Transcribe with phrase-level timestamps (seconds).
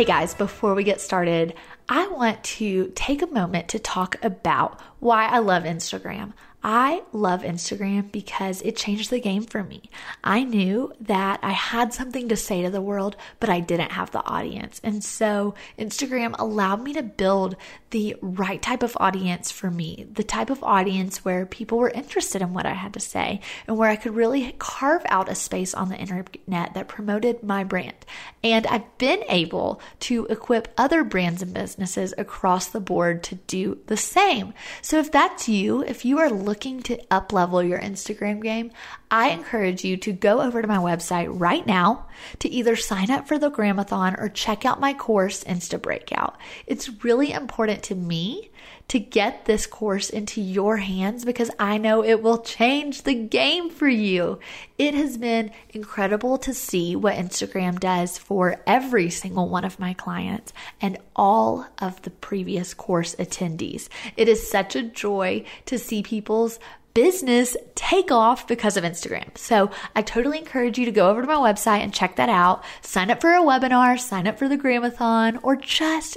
[0.00, 1.52] Hey guys, before we get started,
[1.86, 6.32] I want to take a moment to talk about why I love Instagram.
[6.62, 9.82] I love Instagram because it changed the game for me.
[10.22, 14.10] I knew that I had something to say to the world, but I didn't have
[14.10, 14.80] the audience.
[14.84, 17.56] And so Instagram allowed me to build
[17.90, 22.42] the right type of audience for me, the type of audience where people were interested
[22.42, 25.74] in what I had to say and where I could really carve out a space
[25.74, 27.96] on the internet that promoted my brand.
[28.44, 33.78] And I've been able to equip other brands and businesses across the board to do
[33.86, 34.54] the same.
[34.82, 38.72] So if that's you, if you are looking to up level your Instagram game,
[39.08, 42.08] I encourage you to go over to my website right now
[42.40, 46.36] to either sign up for the Gramathon or check out my course, Insta Breakout.
[46.66, 48.49] It's really important to me
[48.88, 53.70] to get this course into your hands because I know it will change the game
[53.70, 54.40] for you.
[54.78, 59.94] It has been incredible to see what Instagram does for every single one of my
[59.94, 63.88] clients and all of the previous course attendees.
[64.16, 66.58] It is such a joy to see people's
[66.94, 69.38] business take off because of Instagram.
[69.38, 72.64] So I totally encourage you to go over to my website and check that out.
[72.82, 76.16] Sign up for a webinar, sign up for the Gramathon, or just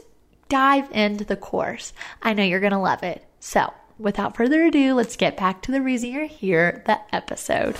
[0.53, 1.93] dive into the course.
[2.21, 3.25] I know you're going to love it.
[3.39, 7.75] So without further ado, let's get back to the reason you're here, the episode.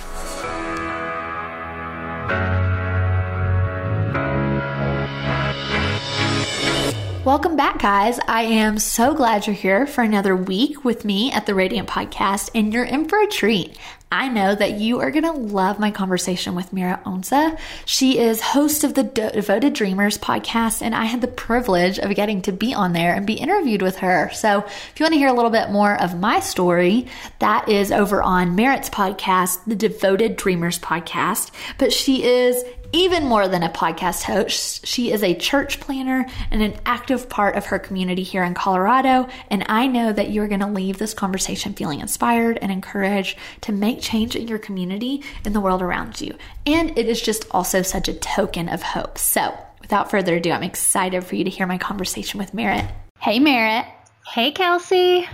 [7.24, 8.18] Welcome back, guys.
[8.26, 12.50] I am so glad you're here for another week with me at the Radiant Podcast,
[12.56, 13.78] and you're in for a treat.
[14.12, 17.58] I know that you are going to love my conversation with Merritt Onsa.
[17.84, 22.40] She is host of the Devoted Dreamers podcast, and I had the privilege of getting
[22.42, 24.30] to be on there and be interviewed with her.
[24.32, 27.06] So, if you want to hear a little bit more of my story,
[27.40, 31.50] that is over on Merritt's podcast, the Devoted Dreamers podcast.
[31.78, 32.62] But she is
[32.94, 37.56] even more than a podcast host, she is a church planner and an active part
[37.56, 39.26] of her community here in Colorado.
[39.50, 43.72] And I know that you're going to leave this conversation feeling inspired and encouraged to
[43.72, 46.34] make change in your community and the world around you.
[46.66, 49.18] And it is just also such a token of hope.
[49.18, 52.86] So, without further ado, I'm excited for you to hear my conversation with Merritt.
[53.20, 53.86] Hey, Merritt.
[54.26, 55.28] Hey, Kelsey.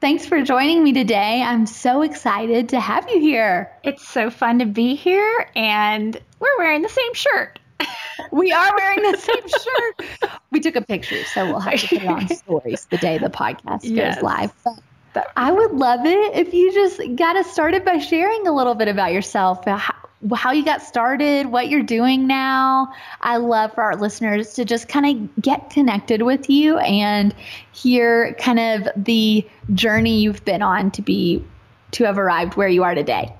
[0.00, 1.42] Thanks for joining me today.
[1.42, 3.72] I'm so excited to have you here.
[3.82, 7.58] It's so fun to be here, and we're wearing the same shirt.
[8.30, 10.30] we are wearing the same shirt.
[10.50, 13.28] We took a picture, so we'll have to put it on stories the day the
[13.28, 14.14] podcast yes.
[14.14, 14.52] goes live.
[14.64, 14.80] But
[15.36, 18.88] I would love it if you just got us started by sharing a little bit
[18.88, 19.94] about yourself, how,
[20.34, 22.92] how you got started, what you're doing now.
[23.20, 27.34] I love for our listeners to just kind of get connected with you and
[27.72, 31.44] hear kind of the journey you've been on to be
[31.92, 33.32] to have arrived where you are today.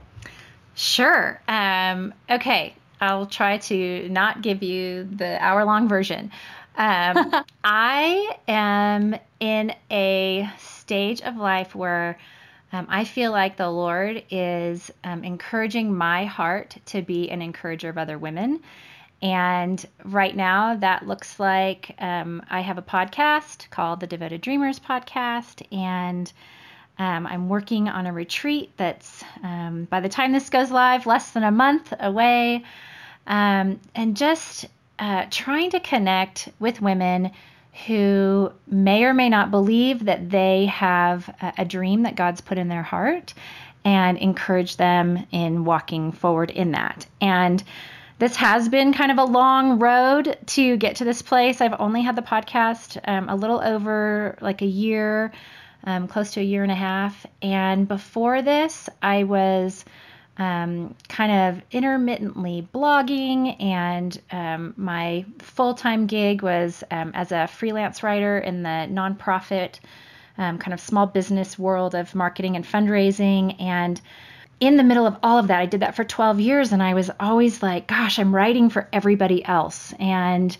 [0.75, 1.41] Sure.
[1.49, 2.75] Um, okay.
[3.01, 6.31] I'll try to not give you the hour long version.
[6.77, 7.35] Um,
[7.65, 10.49] I am in a
[10.89, 12.19] stage of life where
[12.73, 17.91] um, I feel like the Lord is um, encouraging my heart to be an encourager
[17.91, 18.61] of other women.
[19.21, 24.81] And right now, that looks like um, I have a podcast called the Devoted Dreamers
[24.81, 25.61] Podcast.
[25.71, 26.33] And
[26.99, 31.33] um, I'm working on a retreat that's, um, by the time this goes live, less
[31.33, 32.65] than a month away.
[33.27, 34.65] Um, and just
[34.99, 37.33] uh, trying to connect with women
[37.87, 42.69] who may or may not believe that they have a, dream that God's put in
[42.69, 43.35] their heart
[43.85, 47.07] and encourage them in walking forward in that.
[47.21, 47.63] And
[48.19, 51.61] this has been kind of a long road to get to this place.
[51.61, 55.33] I've only had the podcast um, a little over like a year,
[55.85, 57.25] um, close to a year and a half.
[57.43, 59.85] And before this, I was
[60.39, 67.49] um, kind of intermittently blogging, and um, my full time gig was um, as a
[67.49, 69.81] freelance writer in the nonprofit
[70.39, 73.61] um, kind of small business world of marketing and fundraising.
[73.61, 74.01] And
[74.61, 76.95] in the middle of all of that, I did that for 12 years, and I
[76.95, 79.93] was always like, gosh, I'm writing for everybody else.
[79.99, 80.57] And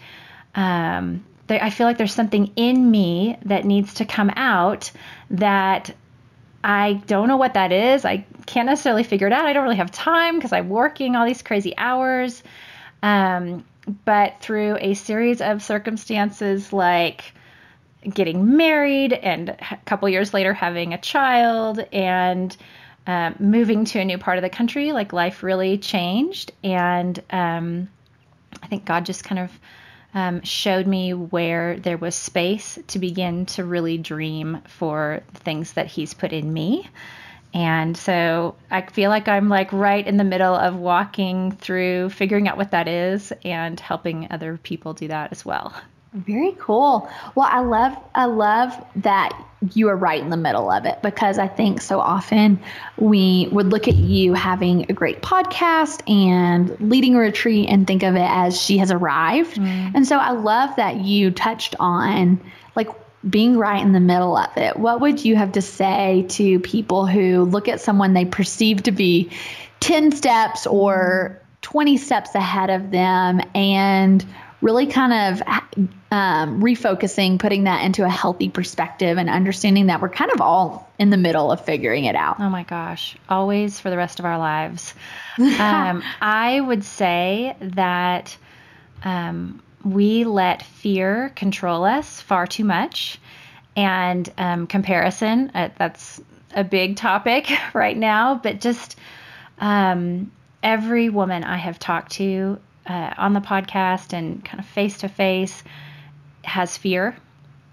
[0.55, 4.91] um, I feel like there's something in me that needs to come out
[5.31, 5.95] that
[6.63, 8.05] I don't know what that is.
[8.05, 9.47] I can't necessarily figure it out.
[9.47, 12.43] I don't really have time because I'm working all these crazy hours.
[13.03, 13.65] Um,
[14.05, 17.33] but through a series of circumstances like
[18.09, 22.57] getting married and a couple years later having a child and
[23.07, 26.53] um, moving to a new part of the country, like life really changed.
[26.63, 27.89] And um,
[28.63, 29.51] I think God just kind of
[30.19, 35.87] um, showed me where there was space to begin to really dream for things that
[35.87, 36.89] He's put in me.
[37.55, 42.49] And so I feel like I'm like right in the middle of walking through figuring
[42.49, 45.73] out what that is and helping other people do that as well.
[46.27, 47.09] Very cool.
[47.35, 49.33] Well, I love I love that
[49.75, 52.61] you are right in the middle of it because I think so often
[52.97, 58.03] we would look at you having a great podcast and leading a retreat and think
[58.03, 59.57] of it as she has arrived.
[59.57, 59.93] Mm.
[59.95, 62.41] And so I love that you touched on
[62.77, 62.89] like
[63.29, 64.77] being right in the middle of it.
[64.77, 68.93] What would you have to say to people who look at someone they perceive to
[68.93, 69.31] be
[69.81, 74.25] 10 steps or 20 steps ahead of them and
[74.61, 75.43] really kind of
[76.11, 80.91] um, refocusing, putting that into a healthy perspective, and understanding that we're kind of all
[80.99, 82.41] in the middle of figuring it out.
[82.41, 84.95] Oh my gosh, always for the rest of our lives.
[85.39, 88.37] um, I would say that
[89.05, 93.19] um, we let fear control us far too much,
[93.77, 95.53] and um, comparison.
[95.55, 96.21] Uh, that's
[96.55, 98.97] a big topic right now, but just
[99.61, 100.33] um,
[100.63, 102.59] every woman I have talked to
[102.89, 105.63] uh, on the podcast and kind of face to face
[106.45, 107.17] has fear,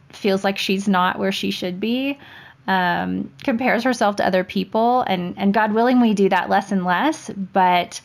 [0.09, 2.19] feels like she's not where she should be,
[2.67, 6.83] um, compares herself to other people, and and God willing, we do that less and
[6.83, 7.29] less.
[7.29, 8.01] But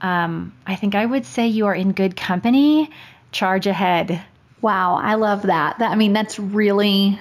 [0.00, 2.90] um, I think I would say you are in good company.
[3.32, 4.22] Charge ahead.
[4.62, 5.78] Wow, I love that.
[5.78, 7.18] That I mean, that's really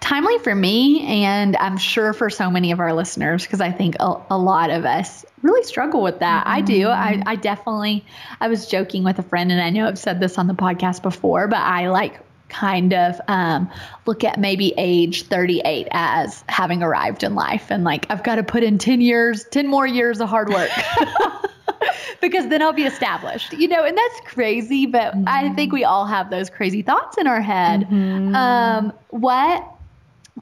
[0.00, 3.96] timely for me, and I'm sure for so many of our listeners, because I think
[4.00, 6.46] a, a, lot of us really struggle with that.
[6.46, 6.56] Mm-hmm.
[6.56, 6.88] I do.
[6.88, 7.28] I, mm-hmm.
[7.28, 8.04] I definitely,
[8.40, 11.02] I was joking with a friend, and I know I've said this on the podcast
[11.02, 13.70] before, but I like kind of um,
[14.06, 18.42] look at maybe age 38 as having arrived in life and like I've got to
[18.42, 20.70] put in 10 years, 10 more years of hard work.
[22.20, 25.24] because then I'll be established, you know, and that's crazy, but mm-hmm.
[25.26, 27.82] I think we all have those crazy thoughts in our head.
[27.82, 28.34] Mm-hmm.
[28.34, 29.77] Um, what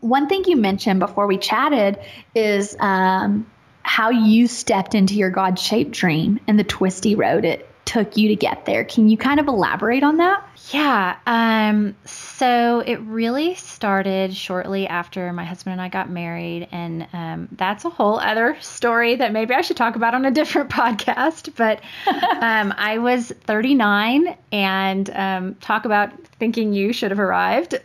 [0.01, 1.99] one thing you mentioned before we chatted
[2.35, 3.47] is um,
[3.83, 8.29] how you stepped into your God shaped dream and the twisty road it took you
[8.29, 8.85] to get there.
[8.85, 10.45] Can you kind of elaborate on that?
[10.73, 11.17] Yeah.
[11.27, 16.67] Um, so it really started shortly after my husband and I got married.
[16.73, 20.31] And um, that's a whole other story that maybe I should talk about on a
[20.31, 21.55] different podcast.
[21.57, 27.79] But um, I was 39 and um, talk about thinking you should have arrived.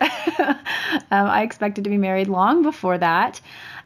[1.10, 3.40] Um, I expected to be married long before that.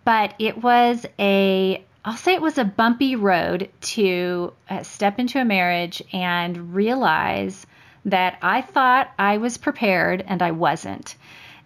[0.04, 5.40] But it was a I'll say it was a bumpy road to uh, step into
[5.40, 7.66] a marriage and realize
[8.06, 11.16] that I thought I was prepared and I wasn't.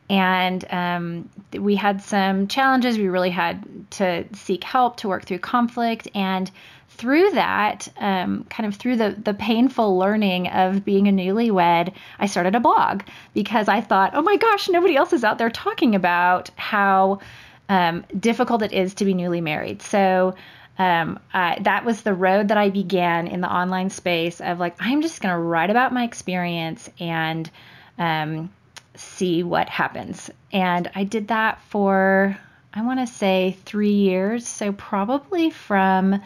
[0.09, 2.99] And um, we had some challenges.
[2.99, 6.09] We really had to seek help to work through conflict.
[6.15, 6.51] And
[6.89, 12.27] through that, um, kind of through the, the painful learning of being a newlywed, I
[12.27, 13.03] started a blog
[13.35, 17.21] because I thought, oh my gosh, nobody else is out there talking about how
[17.69, 19.81] um, difficult it is to be newly married.
[19.81, 20.35] So
[20.81, 25.03] um, that was the road that I began in the online space of like, I'm
[25.03, 27.51] just going to write about my experience and
[27.99, 28.51] um,
[28.95, 30.31] see what happens.
[30.51, 32.35] And I did that for,
[32.73, 34.49] I want to say, three years.
[34.49, 36.23] So probably from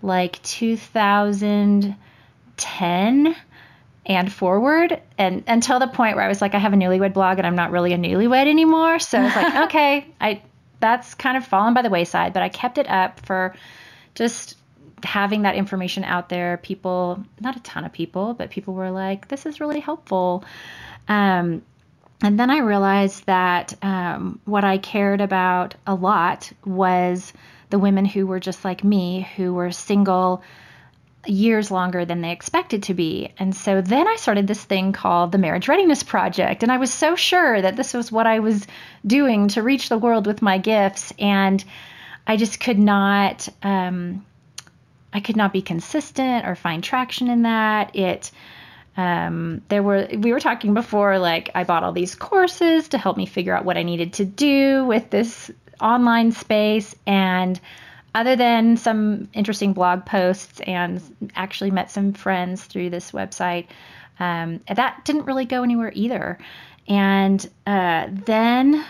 [0.00, 3.36] like 2010
[4.06, 7.36] and forward and until the point where I was like I have a newlywed blog
[7.36, 10.40] and I'm not really a newlywed anymore so I was like okay I
[10.80, 13.54] that's kind of fallen by the wayside, but I kept it up for
[14.14, 14.56] just
[15.02, 16.58] having that information out there.
[16.58, 20.44] People, not a ton of people, but people were like, this is really helpful.
[21.08, 21.62] Um,
[22.22, 27.32] and then I realized that um, what I cared about a lot was
[27.70, 30.42] the women who were just like me, who were single
[31.26, 33.30] years longer than they expected to be.
[33.38, 36.62] And so then I started this thing called the Marriage Readiness Project.
[36.62, 38.66] And I was so sure that this was what I was
[39.06, 41.12] doing to reach the world with my gifts.
[41.18, 41.62] And
[42.26, 44.24] I just could not, um,
[45.12, 47.96] I could not be consistent or find traction in that.
[47.96, 48.30] It,
[48.96, 53.16] um, there were, we were talking before, like I bought all these courses to help
[53.16, 55.50] me figure out what I needed to do with this
[55.80, 56.94] online space.
[57.06, 57.58] And
[58.14, 61.00] other than some interesting blog posts and
[61.34, 63.66] actually met some friends through this website,
[64.18, 66.38] um, that didn't really go anywhere either.
[66.86, 68.84] And uh, then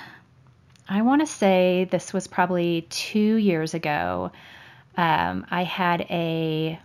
[0.91, 4.33] I want to say this was probably two years ago.
[4.97, 6.79] Um, I had a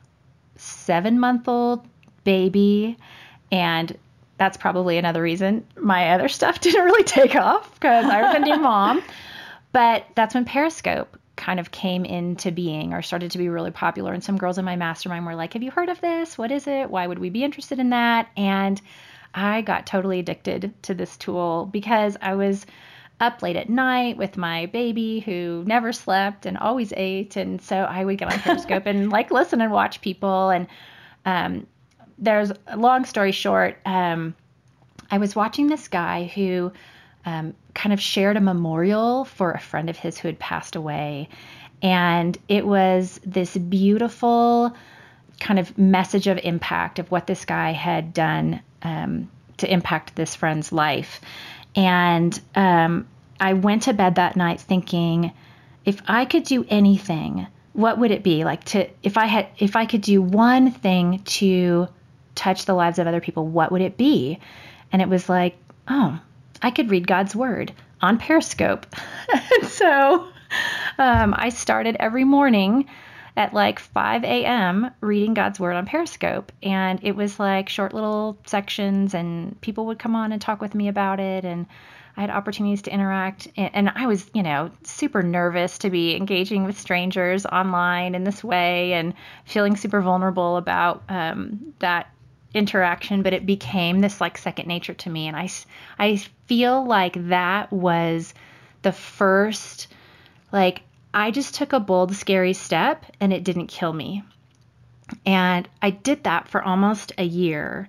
[0.57, 1.85] seven month old
[2.23, 2.97] baby
[3.51, 3.97] And
[4.37, 8.39] that's probably another reason my other stuff didn't really take off because I was a
[8.39, 9.01] new mom.
[9.71, 14.13] But that's when Periscope kind of came into being or started to be really popular.
[14.13, 16.37] And some girls in my mastermind were like, Have you heard of this?
[16.37, 16.89] What is it?
[16.89, 18.29] Why would we be interested in that?
[18.37, 18.79] And
[19.33, 22.65] I got totally addicted to this tool because I was
[23.19, 27.35] up late at night with my baby who never slept and always ate.
[27.35, 30.49] And so I would get on Periscope and like listen and watch people.
[30.49, 30.67] And
[31.25, 31.67] um,
[32.17, 34.35] there's a long story short, um,
[35.11, 36.71] I was watching this guy who
[37.25, 41.29] um, kind of shared a memorial for a friend of his who had passed away.
[41.81, 44.75] And it was this beautiful
[45.39, 50.35] kind of message of impact of what this guy had done um, to impact this
[50.35, 51.21] friend's life.
[51.75, 53.07] And um,
[53.39, 55.31] I went to bed that night thinking,
[55.83, 59.75] if I could do anything, what would it be like to if I had if
[59.75, 61.87] I could do one thing to
[62.33, 64.39] touch the lives of other people, what would it be?
[64.91, 66.19] And it was like, oh,
[66.61, 68.85] I could read God's word on Periscope.
[69.33, 70.27] and so
[70.97, 72.87] um, I started every morning
[73.37, 74.91] at like 5 a.m.
[75.01, 76.51] reading God's Word on Periscope.
[76.63, 80.73] And it was like short little sections, and people would come on and talk with
[80.73, 81.43] me about it.
[81.43, 81.65] And
[82.17, 83.49] I had opportunities to interact.
[83.57, 88.43] And I was, you know, super nervous to be engaging with strangers online in this
[88.43, 89.13] way and
[89.43, 92.09] feeling super vulnerable about um, that
[92.53, 93.21] interaction.
[93.21, 95.27] But it became this like second nature to me.
[95.27, 95.49] And I,
[95.99, 96.15] I
[96.47, 98.33] feel like that was
[98.81, 99.87] the first,
[100.53, 100.83] like,
[101.15, 104.23] I just took a bold, scary step and it didn't kill me.
[105.25, 107.87] And I did that for almost a year.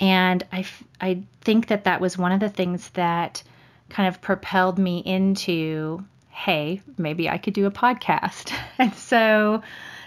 [0.00, 0.64] And I,
[0.98, 3.42] I think that that was one of the things that
[3.90, 8.52] kind of propelled me into, hey, maybe I could do a podcast.
[8.78, 9.62] And so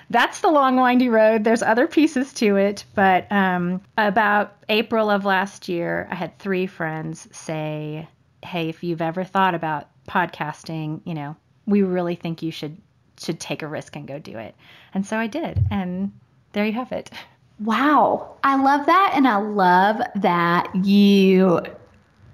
[0.10, 1.44] that's the long, windy road.
[1.44, 2.84] There's other pieces to it.
[2.96, 8.08] But um, about April of last year, I had three friends say,
[8.44, 12.78] hey, if you've ever thought about podcasting, you know, we really think you should
[13.18, 14.56] should take a risk and go do it.
[14.94, 15.66] And so I did.
[15.72, 16.12] And
[16.52, 17.10] there you have it.
[17.60, 18.36] Wow.
[18.44, 21.62] I love that and I love that you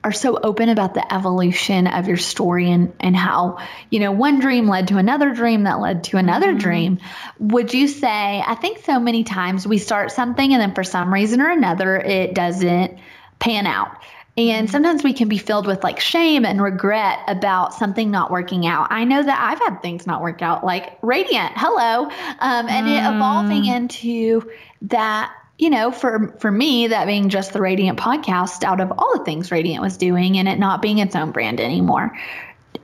[0.03, 3.59] are so open about the evolution of your story and, and how,
[3.91, 6.57] you know, one dream led to another dream that led to another mm-hmm.
[6.57, 6.99] dream.
[7.39, 11.13] Would you say, I think so many times we start something and then for some
[11.13, 12.97] reason or another it doesn't
[13.37, 13.91] pan out.
[14.37, 18.65] And sometimes we can be filled with like shame and regret about something not working
[18.65, 18.87] out.
[18.89, 22.97] I know that I've had things not work out, like Radiant, hello, um, and mm.
[22.97, 24.49] it evolving into
[24.83, 25.33] that.
[25.57, 29.23] You know, for for me, that being just the Radiant podcast, out of all the
[29.25, 32.17] things Radiant was doing, and it not being its own brand anymore.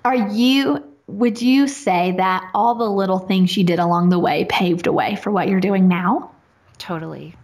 [0.05, 0.83] Are you?
[1.07, 4.91] Would you say that all the little things you did along the way paved a
[4.91, 6.31] way for what you're doing now?
[6.77, 7.35] Totally.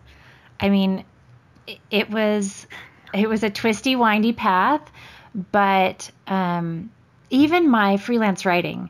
[0.60, 1.06] I mean,
[1.90, 2.68] it was
[3.14, 4.82] it was a twisty, windy path,
[5.52, 6.92] but um,
[7.30, 8.90] even my freelance writing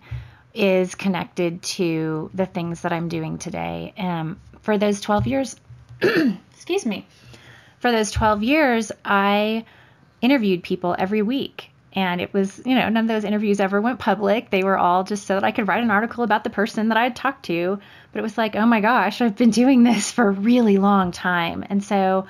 [0.54, 3.94] is connected to the things that I'm doing today.
[3.98, 5.56] Um, for those 12 years,
[6.02, 7.08] excuse me,
[7.80, 9.66] for those 12 years, I
[10.22, 11.70] interviewed people every week.
[11.96, 14.50] And it was, you know, none of those interviews ever went public.
[14.50, 16.98] They were all just so that I could write an article about the person that
[16.98, 17.78] I had talked to.
[18.12, 21.12] But it was like, oh my gosh, I've been doing this for a really long
[21.12, 21.64] time.
[21.70, 22.26] And so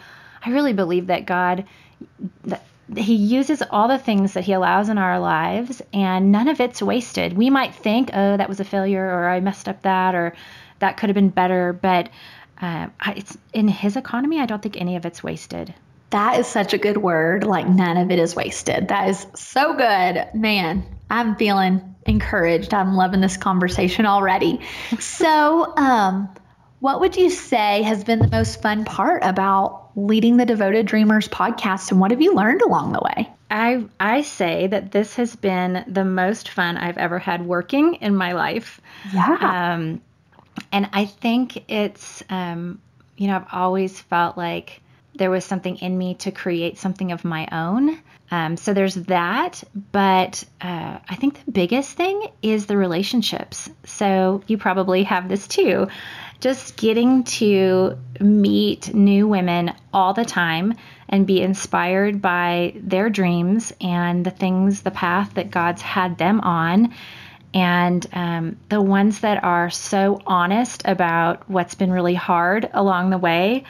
[0.45, 1.65] I really believe that God
[2.95, 6.81] he uses all the things that he allows in our lives and none of it's
[6.81, 7.33] wasted.
[7.33, 10.35] We might think, oh, that was a failure or I messed up that or
[10.79, 12.09] that could have been better, but
[12.61, 15.73] uh, it's in his economy, I don't think any of it's wasted.
[16.11, 17.43] That is such a good word.
[17.43, 18.89] Like none of it is wasted.
[18.89, 20.27] That is so good.
[20.33, 22.73] Man, I'm feeling encouraged.
[22.73, 24.61] I'm loving this conversation already.
[24.99, 26.29] so, um,
[26.79, 31.27] what would you say has been the most fun part about leading the Devoted Dreamers
[31.27, 33.29] podcast and what have you learned along the way?
[33.49, 38.15] I I say that this has been the most fun I've ever had working in
[38.15, 38.81] my life.
[39.13, 39.73] Yeah.
[39.73, 40.01] Um,
[40.71, 42.79] and I think it's um,
[43.17, 44.81] you know, I've always felt like
[45.15, 47.99] there was something in me to create something of my own.
[48.31, 53.69] Um, so there's that, but uh, I think the biggest thing is the relationships.
[53.85, 55.87] So you probably have this too
[56.43, 60.73] just getting to meet new women all the time
[61.07, 66.41] and be inspired by their dreams and the things, the path that God's had them
[66.41, 66.93] on.
[67.53, 73.17] And um, the ones that are so honest about what's been really hard along the
[73.17, 73.63] way.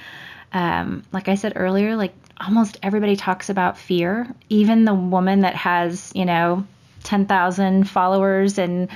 [0.52, 4.34] Um, like I said earlier, like almost everybody talks about fear.
[4.50, 6.66] Even the woman that has, you know,
[7.04, 8.90] 10,000 followers and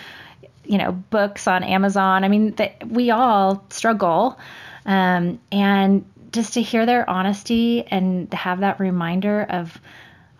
[0.67, 2.23] you know books on Amazon.
[2.23, 4.37] I mean, the, we all struggle,
[4.85, 9.79] um, and just to hear their honesty and have that reminder of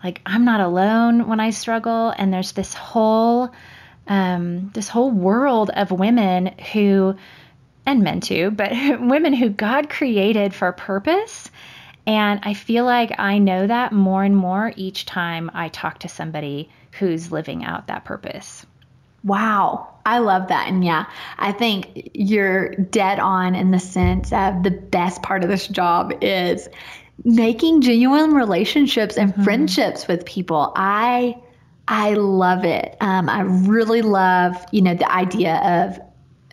[0.02, 3.50] like I'm not alone when I struggle and there's this whole
[4.06, 7.16] um, this whole world of women who
[7.84, 8.70] and men too, but
[9.00, 11.50] women who God created for a purpose.
[12.06, 16.08] And I feel like I know that more and more each time I talk to
[16.08, 18.64] somebody who's living out that purpose.
[19.24, 19.88] Wow.
[20.06, 20.68] I love that.
[20.68, 21.04] And yeah,
[21.38, 26.12] I think you're dead on in the sense of the best part of this job
[26.22, 26.68] is
[27.24, 29.42] making genuine relationships and mm-hmm.
[29.42, 30.72] friendships with people.
[30.76, 31.36] I
[31.88, 32.96] I love it.
[33.00, 35.98] Um, I really love, you know, the idea of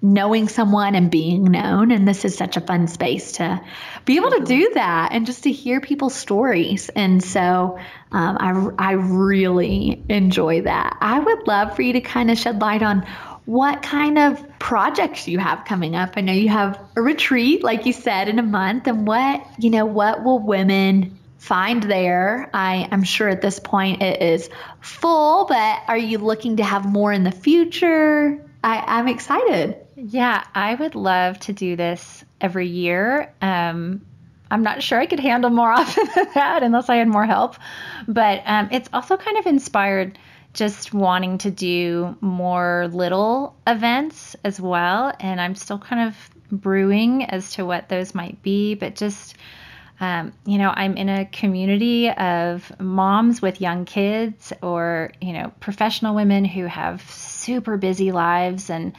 [0.06, 1.92] knowing someone and being known.
[1.92, 3.62] And this is such a fun space to
[4.06, 6.90] be able to do that and just to hear people's stories.
[6.90, 7.80] And so
[8.12, 10.98] um, I, I really enjoy that.
[11.02, 13.08] I would love for you to kind of shed light on
[13.46, 16.14] what kind of projects you have coming up.
[16.18, 18.88] I know you have a retreat, like you said, in a month.
[18.88, 22.50] And what, you know, what will women find there?
[22.54, 24.50] I am sure at this point it is
[24.82, 28.44] full, but are you looking to have more in the future?
[28.64, 29.85] I, I'm excited.
[29.96, 33.34] Yeah, I would love to do this every year.
[33.42, 34.06] Um,
[34.52, 37.56] I'm not sure I could handle more often than that unless I had more help.
[38.08, 40.18] But um, it's also kind of inspired
[40.54, 45.14] just wanting to do more little events as well.
[45.20, 49.36] And I'm still kind of brewing as to what those might be, but just.
[49.98, 55.54] Um, you know, I'm in a community of moms with young kids or, you know,
[55.62, 58.92] professional women who have super busy lives and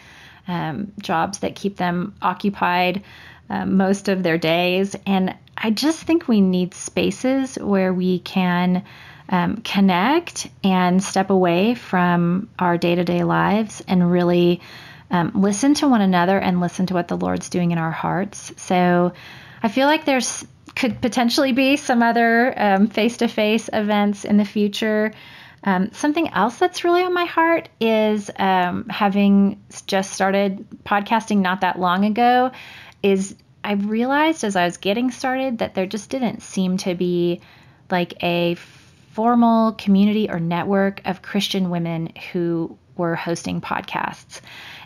[0.49, 3.03] um, jobs that keep them occupied
[3.49, 4.97] uh, most of their days.
[5.07, 8.85] And I just think we need spaces where we can
[9.29, 14.61] um, connect and step away from our day to day lives and really
[15.11, 18.53] um, listen to one another and listen to what the Lord's doing in our hearts.
[18.57, 19.12] So
[19.62, 24.45] I feel like there's could potentially be some other face to face events in the
[24.45, 25.11] future.
[25.66, 31.61] Um, something else that's really on my heart is um, having just started podcasting not
[31.62, 32.52] that long ago.
[33.02, 37.40] Is I realized as I was getting started that there just didn't seem to be
[37.90, 38.55] like a
[39.12, 44.40] formal community or network of Christian women who were hosting podcasts.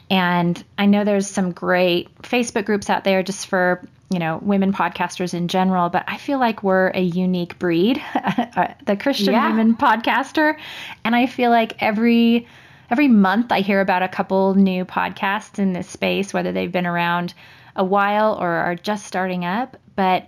[0.09, 4.73] And I know there's some great Facebook groups out there just for, you know, women
[4.73, 9.49] podcasters in general, but I feel like we're a unique breed, uh, the Christian yeah.
[9.49, 10.59] women podcaster.
[11.05, 12.47] And I feel like every
[12.91, 16.87] every month I hear about a couple new podcasts in this space, whether they've been
[16.87, 17.35] around
[17.77, 19.77] a while or are just starting up.
[19.95, 20.27] But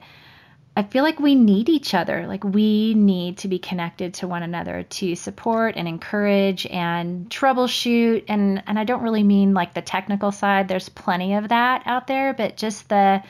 [0.76, 2.26] I feel like we need each other.
[2.28, 8.24] Like we need to be connected to one another to support and encourage and troubleshoot.
[8.28, 10.68] And and I don't really mean like the technical side.
[10.68, 13.24] There's plenty of that out there, but just the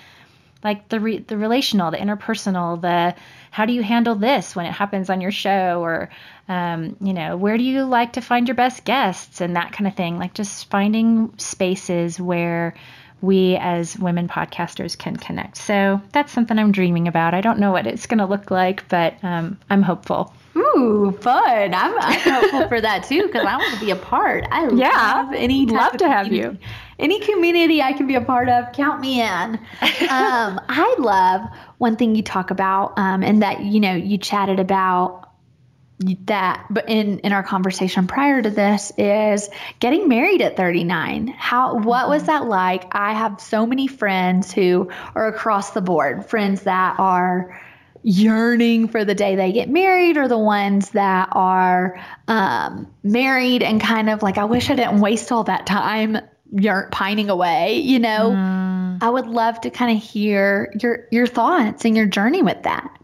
[0.65, 3.15] like the re- the relational, the interpersonal, the
[3.51, 6.11] how do you handle this when it happens on your show, or
[6.49, 9.87] um, you know where do you like to find your best guests and that kind
[9.87, 10.19] of thing.
[10.19, 12.75] Like just finding spaces where
[13.23, 15.57] we as women podcasters can connect.
[15.57, 17.35] So that's something I'm dreaming about.
[17.35, 20.35] I don't know what it's going to look like, but um, I'm hopeful.
[20.57, 21.73] Ooh, fun!
[21.73, 24.45] I'm, I'm hopeful for that too because I want to be a part.
[24.51, 26.59] I yeah, love any love to have you.
[26.99, 29.29] Any community I can be a part of, count me in.
[29.29, 29.59] um,
[30.69, 31.43] I love
[31.79, 35.23] one thing you talk about, um, and that you know you chatted about
[36.27, 39.49] that but in in our conversation prior to this is
[39.81, 42.33] getting married at 39 how what was mm-hmm.
[42.33, 47.61] that like i have so many friends who are across the board friends that are
[48.03, 53.81] yearning for the day they get married or the ones that are um, married and
[53.81, 56.19] kind of like i wish i didn't waste all that time
[56.53, 58.99] you're pining away you know mm.
[59.01, 62.99] i would love to kind of hear your your thoughts and your journey with that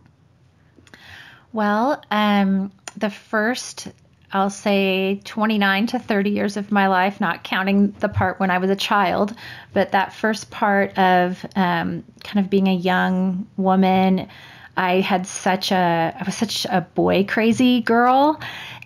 [1.52, 3.88] well, um, the first
[4.30, 8.58] I'll say 29 to 30 years of my life, not counting the part when I
[8.58, 9.34] was a child,
[9.72, 14.28] but that first part of um, kind of being a young woman,
[14.76, 18.38] I had such a, I was such a boy crazy girl.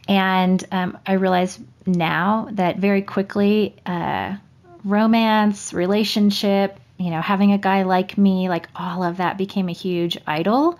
[0.06, 4.36] And um, I realize now that very quickly, uh,
[4.84, 9.72] romance, relationship, you know, having a guy like me, like all of that became a
[9.72, 10.78] huge idol,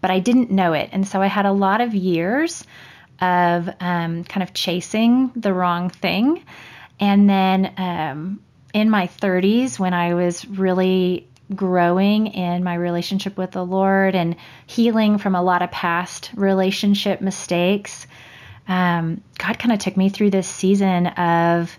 [0.00, 0.90] but I didn't know it.
[0.92, 2.64] And so I had a lot of years
[3.20, 6.44] of um, kind of chasing the wrong thing.
[6.98, 8.42] And then um,
[8.74, 14.36] in my 30s, when I was really growing in my relationship with the Lord and
[14.66, 18.06] healing from a lot of past relationship mistakes,
[18.68, 21.76] um, God kind of took me through this season of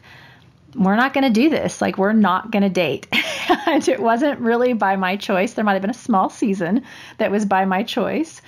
[0.76, 1.82] we're not going to do this.
[1.82, 3.08] Like, we're not going to date.
[3.68, 5.54] and it wasn't really by my choice.
[5.54, 6.84] There might have been a small season
[7.18, 8.42] that was by my choice,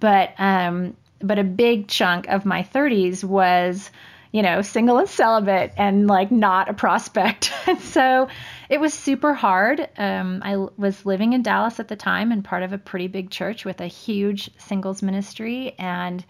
[0.00, 3.90] but um, but a big chunk of my 30s was
[4.32, 7.52] you know, single and celibate and like not a prospect.
[7.66, 8.28] and so
[8.70, 9.86] it was super hard.
[9.98, 13.30] Um, I was living in Dallas at the time and part of a pretty big
[13.30, 15.74] church with a huge singles ministry.
[15.78, 16.24] And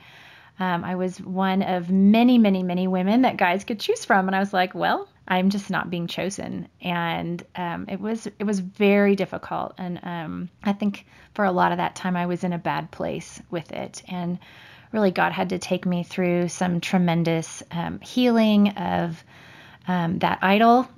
[0.59, 4.27] um, I was one of many, many, many women that guys could choose from.
[4.27, 6.69] And I was like, well, I'm just not being chosen.
[6.81, 9.75] And um, it was it was very difficult.
[9.79, 12.91] And um, I think for a lot of that time, I was in a bad
[12.91, 14.03] place with it.
[14.09, 14.39] And
[14.93, 19.23] really God had to take me through some tremendous um, healing of
[19.89, 20.89] um, that idol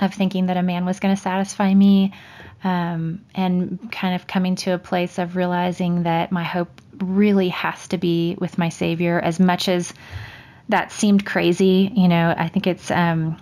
[0.00, 2.12] of thinking that a man was going to satisfy me
[2.64, 7.88] um, and kind of coming to a place of realizing that my hope really has
[7.88, 9.92] to be with my Savior as much as
[10.68, 11.92] that seemed crazy.
[11.94, 13.36] You know, I think it's um,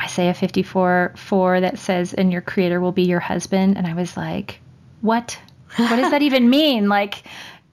[0.00, 3.76] Isaiah 54 4 that says, and your creator will be your husband.
[3.76, 4.60] And I was like,
[5.00, 5.38] what?
[5.76, 6.88] What does that even mean?
[6.88, 7.24] Like,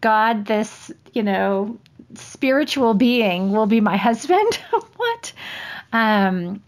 [0.02, 1.78] God, this, you know,
[2.16, 4.56] spiritual being will be my husband.
[4.98, 5.34] what?
[5.94, 6.62] Um,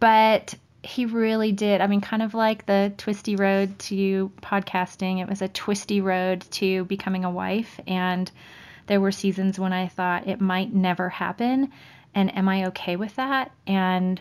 [0.00, 1.80] but he really did.
[1.80, 6.42] I mean, kind of like the twisty road to podcasting, it was a twisty road
[6.52, 7.80] to becoming a wife.
[7.86, 8.30] And
[8.86, 11.72] there were seasons when I thought it might never happen.
[12.14, 13.52] And am I okay with that?
[13.66, 14.20] And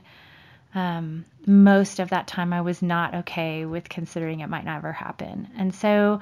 [0.77, 5.47] um, most of that time, I was not okay with considering it might never happen.
[5.57, 6.21] And so,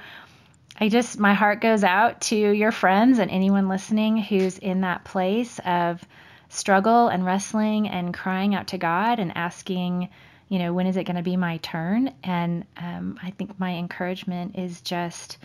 [0.79, 5.03] I just, my heart goes out to your friends and anyone listening who's in that
[5.03, 6.01] place of
[6.47, 10.07] struggle and wrestling and crying out to God and asking,
[10.47, 12.13] you know, when is it going to be my turn?
[12.23, 15.37] And um, I think my encouragement is just,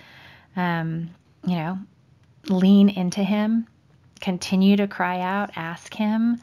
[0.54, 1.10] um,
[1.44, 1.78] you know,
[2.48, 3.66] lean into Him,
[4.20, 6.40] continue to cry out, ask Him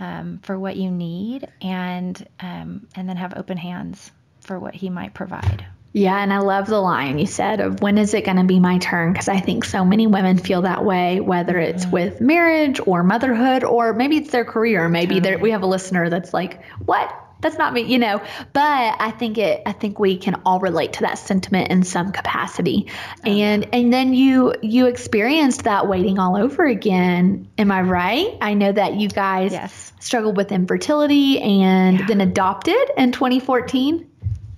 [0.00, 4.90] um, for what you need, and um, and then have open hands for what He
[4.90, 5.66] might provide.
[5.96, 8.58] Yeah, and I love the line you said of when is it going to be
[8.58, 9.12] my turn?
[9.12, 11.92] Because I think so many women feel that way, whether it's mm-hmm.
[11.92, 14.88] with marriage or motherhood, or maybe it's their career.
[14.88, 15.40] Maybe totally.
[15.40, 17.14] we have a listener that's like, "What?
[17.40, 18.20] That's not me," you know.
[18.52, 19.62] But I think it.
[19.66, 22.88] I think we can all relate to that sentiment in some capacity.
[23.24, 27.46] Oh, and and then you you experienced that waiting all over again.
[27.56, 28.36] Am I right?
[28.40, 29.83] I know that you guys yes.
[30.04, 32.06] Struggled with infertility and yeah.
[32.06, 34.10] then adopted in 2014.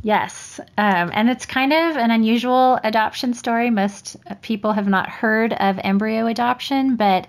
[0.02, 0.60] Yes.
[0.76, 3.70] Um, and it's kind of an unusual adoption story.
[3.70, 7.28] Most people have not heard of embryo adoption, but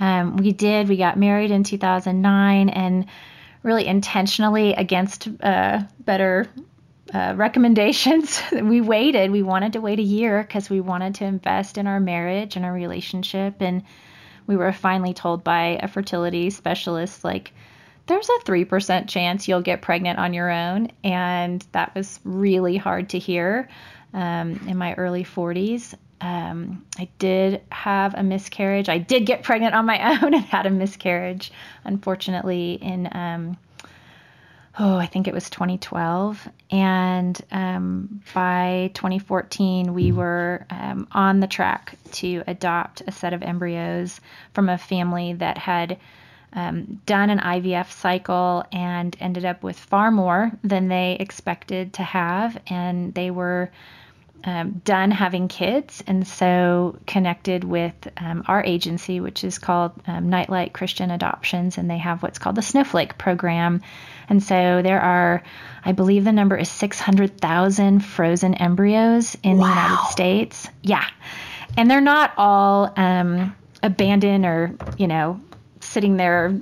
[0.00, 0.88] um, we did.
[0.88, 3.06] We got married in 2009 and
[3.62, 6.48] really intentionally against uh, better
[7.12, 8.42] uh, recommendations.
[8.52, 9.30] we waited.
[9.30, 12.64] We wanted to wait a year because we wanted to invest in our marriage and
[12.64, 13.60] our relationship.
[13.60, 13.82] And
[14.48, 17.52] we were finally told by a fertility specialist, like,
[18.06, 20.88] there's a 3% chance you'll get pregnant on your own.
[21.04, 23.68] And that was really hard to hear
[24.14, 25.94] um, in my early 40s.
[26.22, 28.88] Um, I did have a miscarriage.
[28.88, 31.52] I did get pregnant on my own and had a miscarriage,
[31.84, 33.58] unfortunately, in, um,
[34.78, 36.48] oh, I think it was 2012.
[36.70, 43.42] And um, by 2014, we were um, on the track to adopt a set of
[43.42, 44.20] embryos
[44.54, 45.98] from a family that had
[46.52, 52.02] um, done an IVF cycle and ended up with far more than they expected to
[52.02, 52.60] have.
[52.68, 53.70] And they were
[54.44, 60.30] um, done having kids, and so connected with um, our agency, which is called um,
[60.30, 63.82] Nightlight Christian Adoptions, and they have what's called the Snowflake Program.
[64.28, 65.42] And so there are,
[65.84, 69.64] I believe the number is 600,000 frozen embryos in wow.
[69.64, 70.68] the United States.
[70.82, 71.06] Yeah.
[71.76, 75.40] And they're not all um, abandoned or, you know,
[75.80, 76.60] sitting there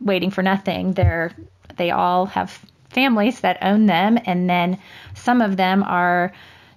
[0.00, 0.92] waiting for nothing.
[0.92, 1.32] They're
[1.76, 2.58] they all have
[2.90, 4.78] families that own them, and then
[5.14, 6.32] some of them are,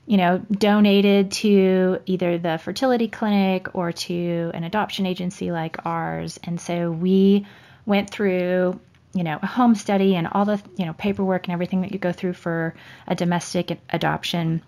[0.09, 6.39] you know, donated to either the fertility clinic or to an adoption agency like ours.
[6.43, 7.45] And so we
[7.85, 8.79] went through
[9.13, 11.97] you know a home study and all the you know paperwork and everything that you
[11.97, 12.75] go through for
[13.07, 14.61] a domestic adoption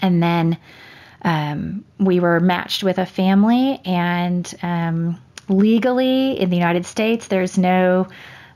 [0.00, 0.56] and then
[1.22, 7.58] um, we were matched with a family and um, legally in the United States, there's
[7.58, 8.08] no,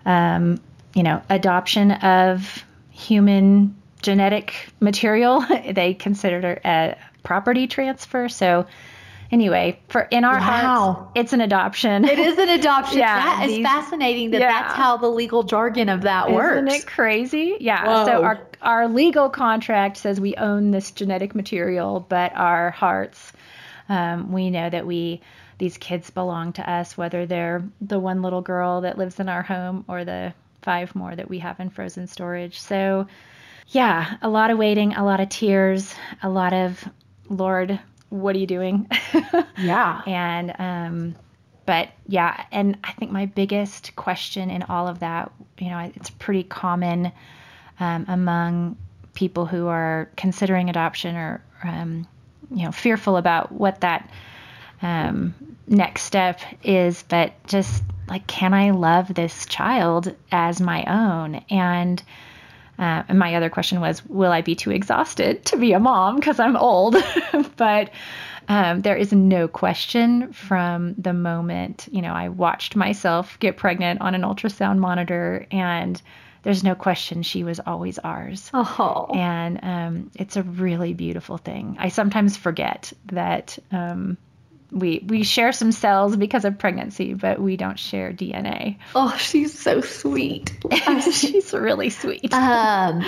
[0.05, 0.61] um,
[0.95, 5.45] you know, adoption of human genetic material.
[5.73, 8.29] they consider it a property transfer.
[8.29, 8.67] So,
[9.31, 10.41] anyway, for in our wow.
[10.41, 12.05] hearts, it's an adoption.
[12.05, 12.99] It is an adoption.
[13.01, 14.31] yeah, that these, is fascinating.
[14.33, 14.63] That yeah.
[14.63, 16.53] that's how the legal jargon of that Isn't works.
[16.53, 17.57] Isn't it crazy?
[17.61, 17.87] Yeah.
[17.87, 18.07] Whoa.
[18.07, 23.33] So our our legal contract says we own this genetic material, but our hearts,
[23.89, 25.21] um, we know that we
[25.59, 29.43] these kids belong to us, whether they're the one little girl that lives in our
[29.43, 32.59] home or the five more that we have in frozen storage.
[32.61, 33.07] So,
[33.73, 36.89] yeah, a lot of waiting, a lot of tears, a lot of
[37.29, 37.81] Lord,
[38.11, 38.89] what are you doing?
[39.59, 40.03] yeah.
[40.07, 41.17] And um
[41.65, 46.11] but yeah, and I think my biggest question in all of that, you know, it's
[46.11, 47.13] pretty common
[47.79, 48.77] um, among
[49.15, 52.07] people who are considering adoption or um,
[52.51, 54.11] you know fearful about what that
[54.83, 55.35] um,
[55.67, 61.37] next step is, but just like, can I love this child as my own?
[61.49, 62.03] And
[62.79, 66.17] uh, and my other question was, will I be too exhausted to be a mom
[66.17, 66.97] because I'm old?
[67.57, 67.91] but
[68.49, 74.01] um, there is no question from the moment, you know, I watched myself get pregnant
[74.01, 76.01] on an ultrasound monitor and
[76.43, 78.51] there's no question she was always ours.
[78.53, 79.09] Oh.
[79.15, 81.77] And um, it's a really beautiful thing.
[81.79, 84.17] I sometimes forget that um,
[84.73, 88.79] we we share some cells because of pregnancy, but we don't share DNA.
[88.95, 90.53] Oh, she's so sweet.
[91.13, 92.33] she's really sweet.
[92.33, 93.05] Um,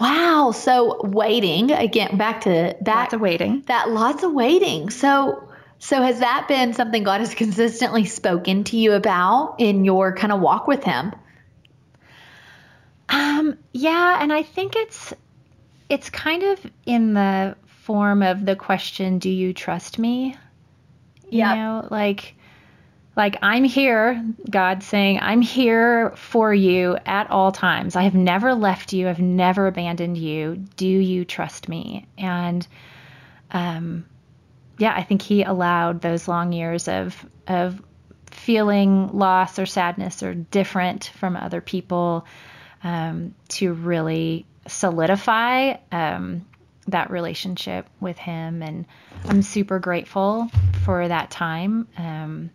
[0.00, 0.52] wow.
[0.52, 2.86] So waiting again, back to that.
[2.86, 3.62] Lots of waiting.
[3.66, 4.90] That lots of waiting.
[4.90, 5.48] So.
[5.78, 10.32] So has that been something God has consistently spoken to you about in your kind
[10.32, 11.12] of walk with him?
[13.08, 15.12] Um, yeah, and I think it's
[15.88, 20.36] it's kind of in the form of the question, "Do you trust me?"
[21.32, 21.56] You yep.
[21.56, 22.34] know, like
[23.16, 27.96] like I'm here, God saying, "I'm here for you at all times.
[27.96, 29.08] I have never left you.
[29.08, 30.56] I've never abandoned you.
[30.76, 32.66] Do you trust me?" And
[33.50, 34.04] um
[34.78, 37.82] yeah, I think he allowed those long years of of
[38.32, 42.26] feeling loss or sadness or different from other people
[42.82, 46.44] um, to really solidify um,
[46.88, 48.62] that relationship with him.
[48.62, 48.86] And
[49.26, 50.50] I'm super grateful
[50.84, 52.50] for that time um,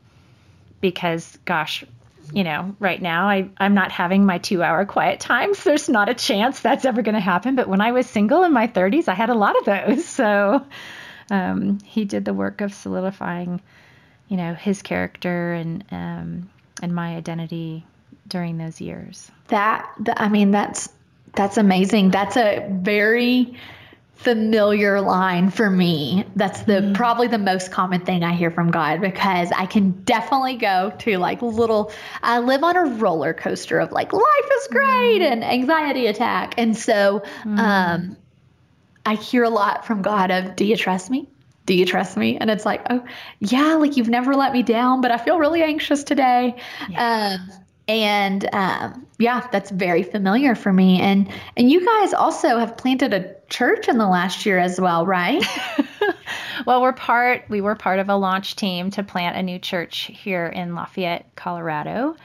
[0.82, 1.84] because, gosh,
[2.34, 5.63] you know, right now I, I'm not having my two hour quiet times.
[5.63, 7.56] There's not a chance that's ever going to happen.
[7.56, 10.06] But when I was single in my 30s, I had a lot of those.
[10.18, 10.66] So
[11.30, 13.62] um, he did the work of solidifying,
[14.30, 16.50] you know, his character and um,
[16.82, 17.86] and my identity
[18.28, 19.32] during those years.
[19.50, 20.90] That, I mean, that's
[21.34, 22.12] that's amazing.
[22.12, 23.58] That's a very
[24.17, 26.25] familiar line for me.
[26.36, 26.95] That's the mm.
[26.95, 31.17] probably the most common thing I hear from God because I can definitely go to
[31.17, 31.91] like little
[32.23, 35.32] I live on a roller coaster of like life is great mm.
[35.32, 36.56] and anxiety attack.
[36.58, 37.60] And so mm.
[37.60, 38.17] um
[39.06, 41.30] I hear a lot from God of do you trust me?
[41.65, 42.38] Do you trust me?
[42.38, 43.03] And it's like, oh,
[43.39, 46.56] yeah, like you've never let me down, but I feel really anxious today.
[46.89, 47.38] Yeah.
[47.39, 47.51] Um,
[47.88, 51.00] and um, yeah, that's very familiar for me.
[51.00, 55.06] And and you guys also have planted a church in the last year as well,
[55.06, 55.43] right?
[56.65, 57.45] well, we're part.
[57.50, 61.36] We were part of a launch team to plant a new church here in Lafayette,
[61.36, 62.15] Colorado,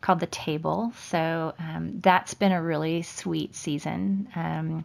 [0.00, 0.92] called the Table.
[0.96, 4.28] So um, that's been a really sweet season.
[4.36, 4.84] Um,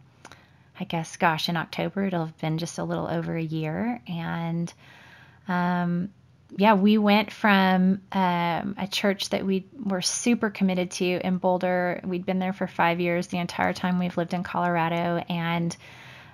[0.79, 4.73] I guess, gosh, in October it'll have been just a little over a year, and
[5.47, 6.09] um,
[6.57, 12.01] yeah, we went from um, a church that we were super committed to in Boulder.
[12.03, 15.75] We'd been there for five years, the entire time we've lived in Colorado, and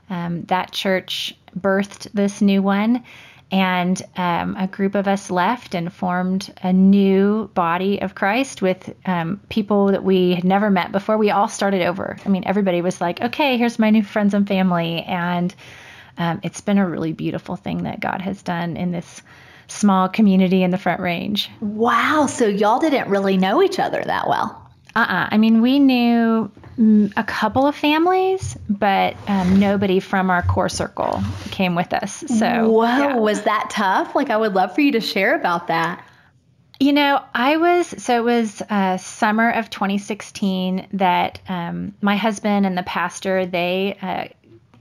[0.10, 3.04] um, that church birthed this new one.
[3.52, 8.94] And um, a group of us left and formed a new body of Christ with
[9.08, 11.18] um, people that we had never met before.
[11.18, 12.16] We all started over.
[12.24, 15.02] I mean, everybody was like, okay, here's my new friends and family.
[15.02, 15.56] And
[16.20, 19.24] um, it's been a really beautiful thing that God has done in this
[19.72, 21.50] small community in the Front Range.
[21.62, 22.28] Wow.
[22.28, 24.70] So y'all didn't really know each other that well.
[24.96, 25.14] Uh uh-uh.
[25.14, 26.52] uh I mean, we knew
[27.18, 32.24] a couple of families, but um, nobody from our core circle came with us.
[32.40, 33.16] So, whoa, yeah.
[33.18, 34.16] was that tough?
[34.16, 36.06] Like, I would love for you to share about that.
[36.80, 42.66] You know, I was, so it was uh, summer of 2016 that um, my husband
[42.66, 44.28] and the pastor, they uh,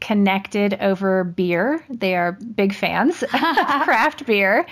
[0.01, 1.85] connected over beer.
[1.89, 4.67] They are big fans of craft beer.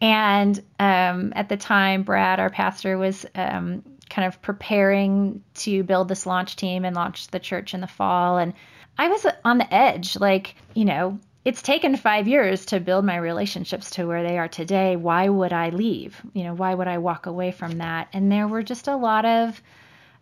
[0.00, 6.08] And um, at the time, Brad, our pastor, was um, kind of preparing to build
[6.08, 8.38] this launch team and launch the church in the fall.
[8.38, 8.54] And
[8.98, 10.18] I was on the edge.
[10.18, 14.48] Like, you know, it's taken five years to build my relationships to where they are
[14.48, 14.96] today.
[14.96, 16.20] Why would I leave?
[16.34, 18.08] You know, why would I walk away from that?
[18.12, 19.62] And there were just a lot of,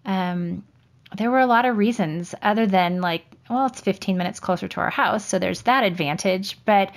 [0.05, 0.65] um,
[1.17, 4.81] there were a lot of reasons other than like well, it's 15 minutes closer to
[4.81, 6.59] our house, so there's that advantage.
[6.65, 6.93] But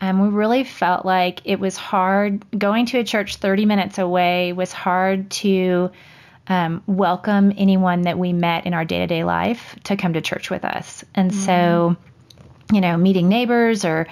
[0.00, 4.52] um, we really felt like it was hard going to a church 30 minutes away
[4.52, 5.92] was hard to
[6.48, 10.20] um, welcome anyone that we met in our day to day life to come to
[10.20, 11.04] church with us.
[11.14, 11.40] And mm-hmm.
[11.40, 11.96] so,
[12.72, 14.08] you know, meeting neighbors or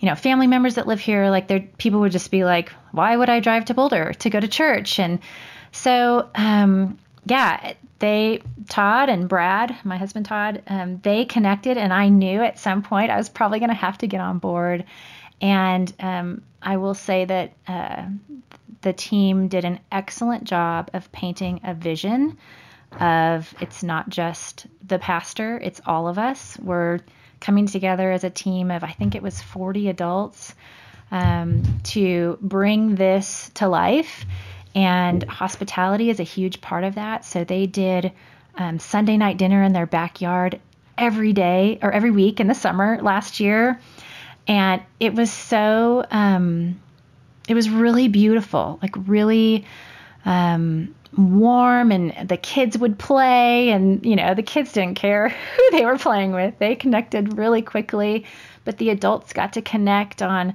[0.00, 3.16] you know, family members that live here, like there, people would just be like, "Why
[3.16, 5.20] would I drive to Boulder to go to church?" And
[5.72, 12.08] so, um, yeah, they Todd and Brad, my husband Todd, um, they connected, and I
[12.08, 14.84] knew at some point I was probably going to have to get on board.
[15.40, 18.06] And um, I will say that uh,
[18.82, 22.38] the team did an excellent job of painting a vision
[23.00, 26.56] of it's not just the pastor, it's all of us.
[26.60, 27.00] We're
[27.40, 30.54] coming together as a team of I think it was 40 adults
[31.10, 34.24] um, to bring this to life.
[34.74, 37.24] And hospitality is a huge part of that.
[37.24, 38.12] So they did
[38.56, 40.60] um, Sunday night dinner in their backyard
[40.98, 43.80] every day or every week in the summer last year.
[44.46, 46.80] And it was so, um,
[47.48, 49.64] it was really beautiful, like really
[50.24, 53.70] um, warm, and the kids would play.
[53.70, 57.62] And, you know, the kids didn't care who they were playing with, they connected really
[57.62, 58.24] quickly.
[58.64, 60.54] But the adults got to connect on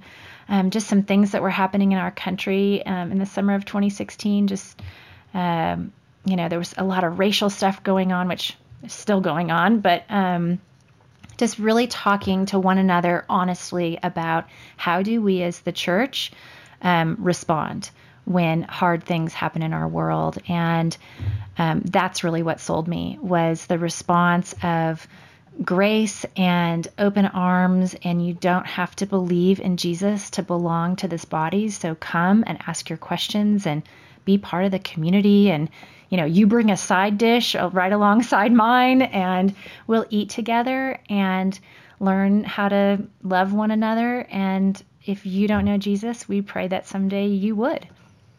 [0.49, 3.65] um, just some things that were happening in our country um, in the summer of
[3.65, 4.47] 2016.
[4.47, 4.81] Just,
[5.33, 5.93] um,
[6.25, 9.51] you know, there was a lot of racial stuff going on, which is still going
[9.51, 10.59] on, but um,
[11.37, 16.31] just really talking to one another honestly about how do we as the church
[16.81, 17.89] um, respond
[18.25, 20.97] when hard things happen in our world and
[21.57, 25.07] um, that's really what sold me was the response of
[25.63, 31.07] grace and open arms, and you don't have to believe in Jesus to belong to
[31.07, 31.69] this body.
[31.69, 33.83] So come and ask your questions and
[34.23, 35.51] be part of the community.
[35.51, 35.69] And,
[36.09, 39.53] you know, you bring a side dish right alongside mine, and
[39.85, 41.59] we'll eat together and
[41.99, 44.25] learn how to love one another.
[44.29, 47.85] And if you don't know Jesus, we pray that someday you would.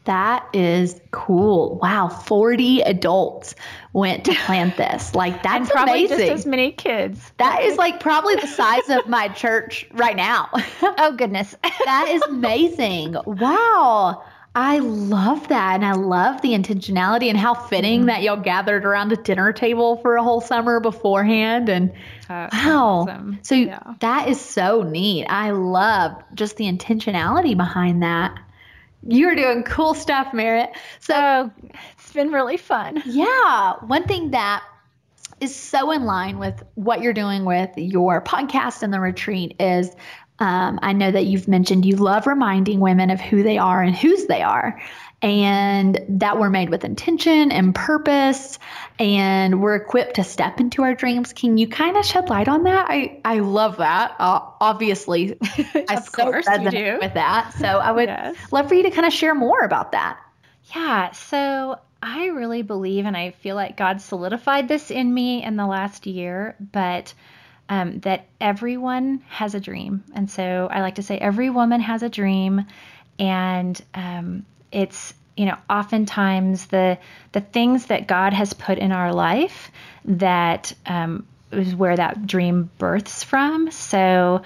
[0.05, 1.79] That is cool.
[1.79, 3.55] Wow, 40 adults
[3.93, 5.15] went to plant this.
[5.15, 6.19] Like that's and probably amazing.
[6.19, 7.33] just as many kids.
[7.37, 10.49] That is like probably the size of my church right now.
[10.83, 11.55] oh goodness.
[11.63, 13.17] that is amazing.
[13.27, 14.25] Wow.
[14.55, 15.75] I love that.
[15.77, 18.07] And I love the intentionality and how fitting mm-hmm.
[18.09, 21.69] that y'all gathered around a dinner table for a whole summer beforehand.
[21.69, 21.93] And
[22.27, 23.07] That's wow.
[23.07, 23.39] Awesome.
[23.43, 23.95] So yeah.
[24.01, 25.27] that is so neat.
[25.27, 28.37] I love just the intentionality behind that.
[29.07, 30.71] You're doing cool stuff, Merritt.
[31.01, 31.51] So
[31.99, 33.03] it's been really fun.
[33.07, 33.75] Yeah.
[33.87, 34.63] One thing that
[35.41, 39.91] is so in line with what you're doing with your podcast and the retreat is
[40.41, 43.95] um, I know that you've mentioned you love reminding women of who they are and
[43.95, 44.81] whose they are
[45.23, 48.59] and that we're made with intention and purpose
[48.99, 51.33] and we're equipped to step into our dreams.
[51.35, 52.87] Can you kind of shed light on that?
[52.89, 54.15] I, I love that.
[54.19, 57.53] Uh, obviously, I so resonate with that.
[57.59, 58.37] So I would yes.
[58.51, 60.19] love for you to kind of share more about that.
[60.75, 61.11] Yeah.
[61.11, 65.67] So I really believe, and I feel like God solidified this in me in the
[65.67, 67.13] last year, but
[67.71, 70.03] um, that everyone has a dream.
[70.15, 72.67] And so I like to say every woman has a dream.
[73.19, 76.99] And um, it's you know oftentimes the
[77.33, 79.71] the things that God has put in our life
[80.05, 83.71] that um, is where that dream births from.
[83.71, 84.43] So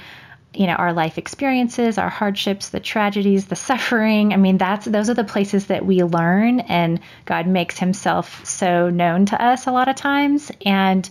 [0.52, 5.10] you know our life experiences our hardships the tragedies the suffering i mean that's those
[5.10, 9.72] are the places that we learn and god makes himself so known to us a
[9.72, 11.10] lot of times and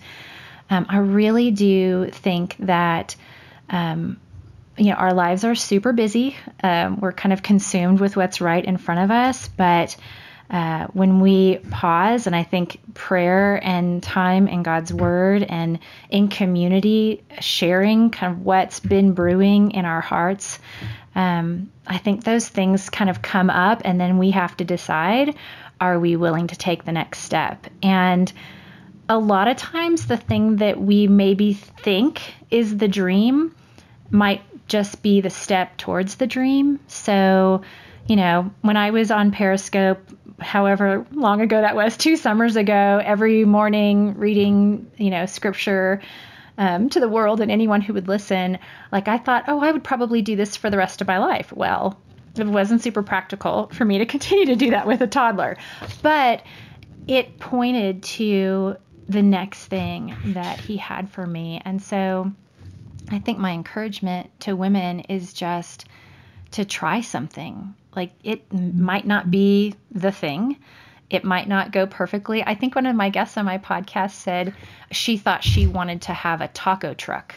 [0.70, 3.16] um, i really do think that
[3.70, 4.20] um,
[4.78, 6.36] you know, our lives are super busy.
[6.64, 9.48] Um, we're kind of consumed with what's right in front of us.
[9.48, 9.96] But
[10.50, 16.28] uh, when we pause, and I think prayer and time in God's Word and in
[16.28, 20.60] community, sharing kind of what's been brewing in our hearts,
[21.16, 25.36] um, I think those things kind of come up, and then we have to decide
[25.82, 27.68] are we willing to take the next step?
[27.82, 28.32] And
[29.14, 33.54] a lot of times, the thing that we maybe think is the dream
[34.10, 36.80] might just be the step towards the dream.
[36.88, 37.62] So,
[38.08, 40.00] you know, when I was on Periscope,
[40.40, 46.02] however long ago that was, two summers ago, every morning reading, you know, scripture
[46.58, 48.58] um, to the world and anyone who would listen,
[48.92, 51.54] like I thought, oh, I would probably do this for the rest of my life.
[51.54, 52.02] Well,
[52.36, 55.58] it wasn't super practical for me to continue to do that with a toddler,
[56.02, 56.42] but
[57.08, 61.62] it pointed to the next thing that he had for me.
[61.66, 62.32] And so,
[63.10, 65.86] I think my encouragement to women is just
[66.52, 67.74] to try something.
[67.96, 70.58] Like it might not be the thing.
[71.10, 72.44] It might not go perfectly.
[72.44, 74.56] I think one of my guests on my podcast said
[74.92, 77.36] she thought she wanted to have a taco truck.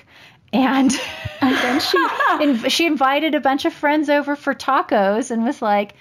[0.52, 0.90] And,
[1.40, 5.94] then she she invited a bunch of friends over for tacos and was like,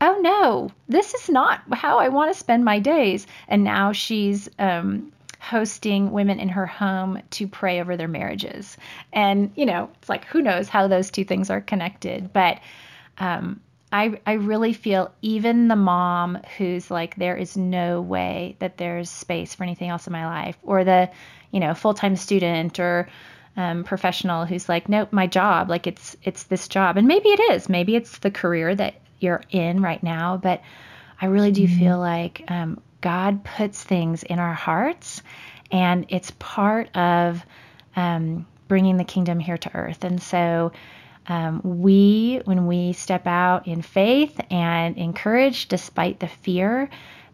[0.00, 4.48] "Oh no, this is not how I want to spend my days." And now she's
[4.58, 8.76] um, hosting women in her home to pray over their marriages.
[9.12, 12.32] And, you know, it's like, who knows how those two things are connected.
[12.32, 12.58] But
[13.18, 13.60] um,
[13.92, 19.08] I, I really feel even the mom who's like, there is no way that there's
[19.08, 21.10] space for anything else in my life, or the,
[21.52, 23.08] you know, full time student or
[23.56, 27.40] um, professional who's like, nope, my job, like it's it's this job, and maybe it
[27.52, 30.62] is, maybe it's the career that you're in right now, but
[31.20, 31.78] I really do mm-hmm.
[31.78, 35.22] feel like um, God puts things in our hearts,
[35.70, 37.44] and it's part of
[37.94, 40.72] um, bringing the kingdom here to earth, and so
[41.28, 46.88] um, we, when we step out in faith and encourage, despite the fear,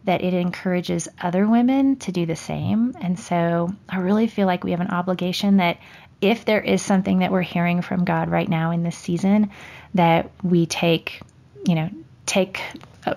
[0.05, 2.95] that it encourages other women to do the same.
[2.99, 5.77] And so I really feel like we have an obligation that
[6.21, 9.51] if there is something that we're hearing from God right now in this season,
[9.93, 11.21] that we take,
[11.65, 11.89] you know,
[12.25, 12.61] take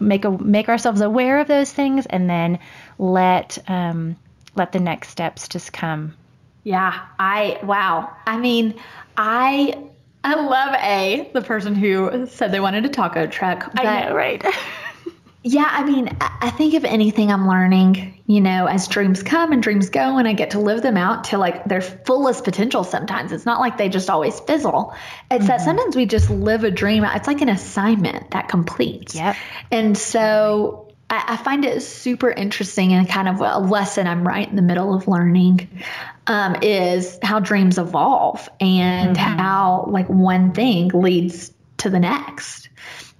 [0.00, 2.58] make a make ourselves aware of those things and then
[2.98, 4.16] let um,
[4.54, 6.14] let the next steps just come.
[6.64, 8.14] Yeah, I wow.
[8.26, 8.74] I mean,
[9.16, 9.78] I
[10.24, 13.70] I love A, the person who said they wanted a taco truck.
[13.72, 14.44] But I know, right?
[15.46, 19.62] yeah, I mean, I think if anything, I'm learning, you know, as dreams come and
[19.62, 23.30] dreams go, and I get to live them out to like their fullest potential sometimes.
[23.30, 24.92] It's not like they just always fizzle.
[25.30, 25.46] It's mm-hmm.
[25.46, 27.04] that sometimes we just live a dream.
[27.04, 29.14] It's like an assignment that completes.
[29.14, 29.36] Yep.
[29.70, 34.48] And so I, I find it super interesting and kind of a lesson I'm right
[34.48, 35.68] in the middle of learning
[36.26, 39.38] um, is how dreams evolve and mm-hmm.
[39.38, 42.68] how like one thing leads to the next.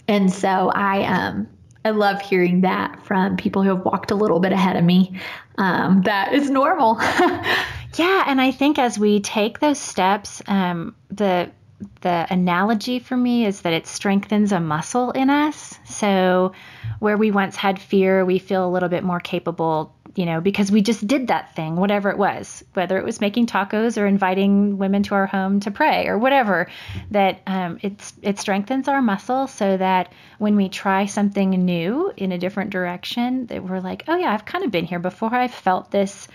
[0.09, 1.49] And so I um
[1.87, 5.21] I love hearing that from people who have walked a little bit ahead of me.
[5.57, 6.97] Um, that is normal.
[7.95, 11.53] yeah, and I think as we take those steps, um, the
[12.01, 15.79] the analogy for me is that it strengthens a muscle in us.
[15.85, 16.53] So
[16.99, 20.73] where we once had fear, we feel a little bit more capable, you know, because
[20.73, 24.79] we just did that thing, whatever it was, whether it was making tacos or inviting
[24.79, 26.69] women to our home to pray or whatever,
[27.11, 32.33] that um, it's, it strengthens our muscle so that when we try something new in
[32.33, 35.35] a different direction, that we're like, oh yeah, I've kind of been here before.
[35.35, 36.29] I've felt this,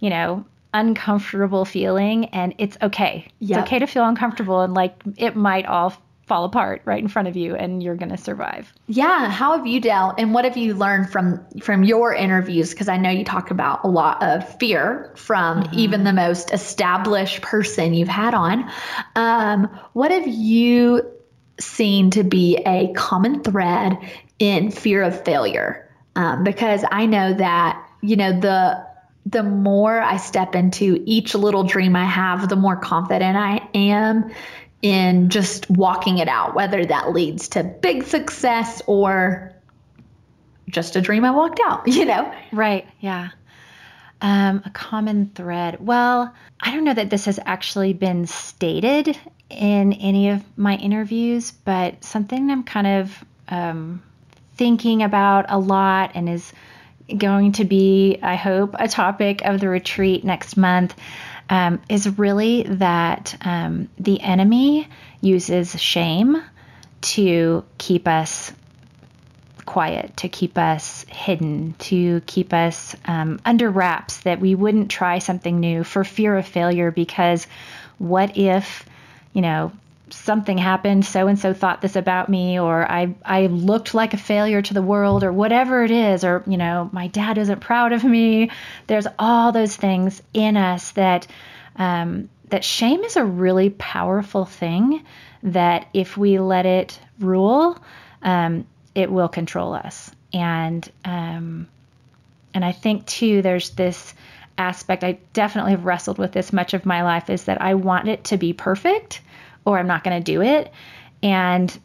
[0.00, 3.28] you know, uncomfortable feeling and it's okay.
[3.38, 3.58] Yep.
[3.58, 5.94] It's okay to feel uncomfortable and like it might all
[6.28, 8.72] fall apart right in front of you and you're going to survive.
[8.86, 12.88] Yeah, how have you dealt and what have you learned from from your interviews because
[12.88, 15.78] I know you talk about a lot of fear from mm-hmm.
[15.78, 18.70] even the most established person you've had on.
[19.16, 21.02] Um, what have you
[21.58, 23.98] seen to be a common thread
[24.38, 25.90] in fear of failure?
[26.14, 28.86] Um, because I know that you know the
[29.26, 34.30] the more I step into each little dream I have, the more confident I am
[34.82, 39.52] in just walking it out, whether that leads to big success or
[40.68, 42.32] just a dream I walked out, you know?
[42.52, 42.86] Right.
[43.00, 43.30] Yeah.
[44.20, 45.78] Um, a common thread.
[45.80, 49.16] Well, I don't know that this has actually been stated
[49.48, 54.02] in any of my interviews, but something I'm kind of um,
[54.56, 56.52] thinking about a lot and is
[57.16, 60.94] going to be, I hope, a topic of the retreat next month
[61.50, 64.88] um, is really that um, the enemy
[65.20, 66.42] uses shame
[67.00, 68.52] to keep us
[69.64, 75.18] quiet, to keep us hidden, to keep us um, under wraps, that we wouldn't try
[75.18, 77.46] something new for fear of failure because
[77.98, 78.86] what if,
[79.32, 79.72] you know,
[80.10, 84.18] something happened, so and so thought this about me, or I, I looked like a
[84.18, 87.92] failure to the world, or whatever it is, or, you know, my dad isn't proud
[87.92, 88.50] of me.
[88.86, 91.26] There's all those things in us that,
[91.76, 95.04] um, that shame is a really powerful thing
[95.42, 97.78] that if we let it rule,
[98.22, 100.10] um, it will control us.
[100.32, 101.68] And, um,
[102.52, 104.14] and I think too, there's this
[104.56, 108.08] aspect, I definitely have wrestled with this much of my life, is that I want
[108.08, 109.20] it to be perfect
[109.64, 110.72] or I'm not going to do it.
[111.22, 111.76] And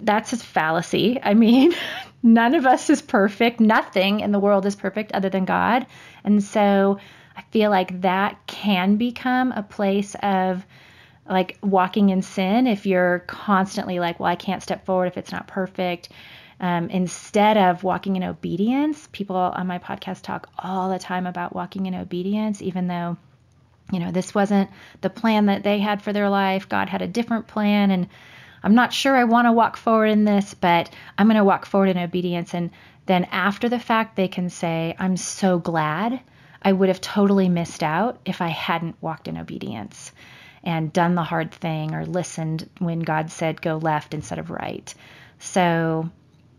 [0.00, 1.18] that's a fallacy.
[1.22, 1.74] I mean,
[2.22, 3.60] none of us is perfect.
[3.60, 5.86] Nothing in the world is perfect other than God.
[6.24, 6.98] And so
[7.36, 10.64] I feel like that can become a place of
[11.28, 15.32] like walking in sin if you're constantly like, well, I can't step forward if it's
[15.32, 16.08] not perfect.
[16.58, 21.54] Um, instead of walking in obedience, people on my podcast talk all the time about
[21.54, 23.16] walking in obedience, even though
[23.92, 24.70] you know, this wasn't
[25.00, 26.68] the plan that they had for their life.
[26.68, 27.90] God had a different plan.
[27.90, 28.08] And
[28.62, 31.66] I'm not sure I want to walk forward in this, but I'm going to walk
[31.66, 32.54] forward in obedience.
[32.54, 32.70] And
[33.06, 36.20] then after the fact, they can say, I'm so glad
[36.62, 40.12] I would have totally missed out if I hadn't walked in obedience
[40.62, 44.94] and done the hard thing or listened when God said go left instead of right.
[45.38, 46.10] So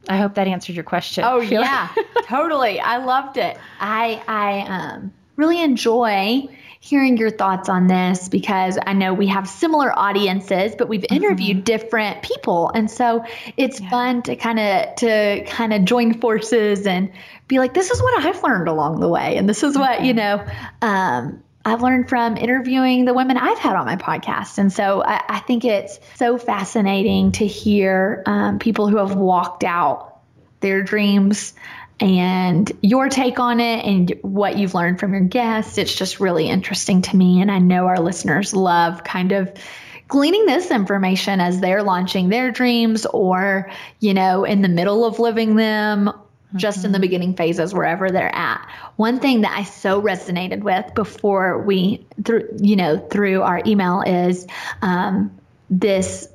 [0.09, 1.23] I hope that answered your question.
[1.23, 1.89] Oh yeah,
[2.25, 2.79] totally.
[2.79, 3.57] I loved it.
[3.79, 6.47] I I um really enjoy
[6.79, 11.57] hearing your thoughts on this because I know we have similar audiences, but we've interviewed
[11.57, 11.63] mm-hmm.
[11.63, 12.71] different people.
[12.73, 13.25] And so
[13.57, 13.89] it's yeah.
[13.89, 17.11] fun to kind of to kind of join forces and
[17.47, 19.37] be like, this is what I've learned along the way.
[19.37, 20.45] And this is what, you know,
[20.81, 24.57] um, I've learned from interviewing the women I've had on my podcast.
[24.57, 29.63] And so I, I think it's so fascinating to hear um, people who have walked
[29.63, 30.11] out
[30.61, 31.53] their dreams
[32.01, 35.77] and your take on it and what you've learned from your guests.
[35.77, 37.41] It's just really interesting to me.
[37.41, 39.53] And I know our listeners love kind of
[40.07, 45.19] gleaning this information as they're launching their dreams or, you know, in the middle of
[45.19, 46.11] living them
[46.55, 46.87] just mm-hmm.
[46.87, 47.01] in the mm-hmm.
[47.01, 48.67] beginning phases wherever they're at.
[48.95, 54.01] One thing that I so resonated with before we through you know through our email
[54.01, 54.47] is
[54.81, 55.31] um,
[55.69, 56.27] this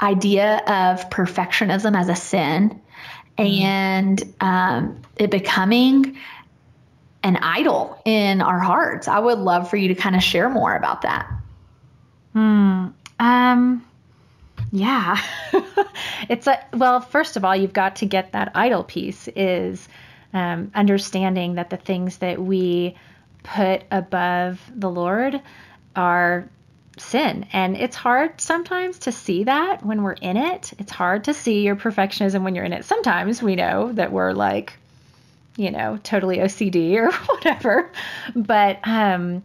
[0.00, 2.80] idea of perfectionism as a sin.
[3.40, 6.16] And um, it becoming
[7.22, 9.08] an idol in our hearts.
[9.08, 11.30] I would love for you to kind of share more about that.
[12.32, 12.88] Hmm.
[13.18, 13.84] Um
[14.72, 15.20] yeah.
[16.28, 19.88] it's a, well, first of all, you've got to get that idol piece is
[20.32, 22.96] um, understanding that the things that we
[23.42, 25.40] put above the Lord
[25.96, 26.48] are
[27.00, 27.46] sin.
[27.52, 30.72] And it's hard sometimes to see that when we're in it.
[30.78, 32.84] It's hard to see your perfectionism when you're in it.
[32.84, 34.74] Sometimes we know that we're like,
[35.56, 37.90] you know, totally OCD or whatever.
[38.34, 39.42] But, um,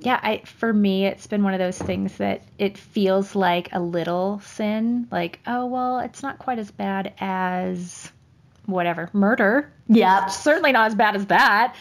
[0.00, 3.80] yeah, I for me it's been one of those things that it feels like a
[3.80, 8.12] little sin, like, oh well, it's not quite as bad as
[8.66, 9.72] whatever, murder.
[9.88, 10.26] Yeah.
[10.28, 11.74] Certainly not as bad as that.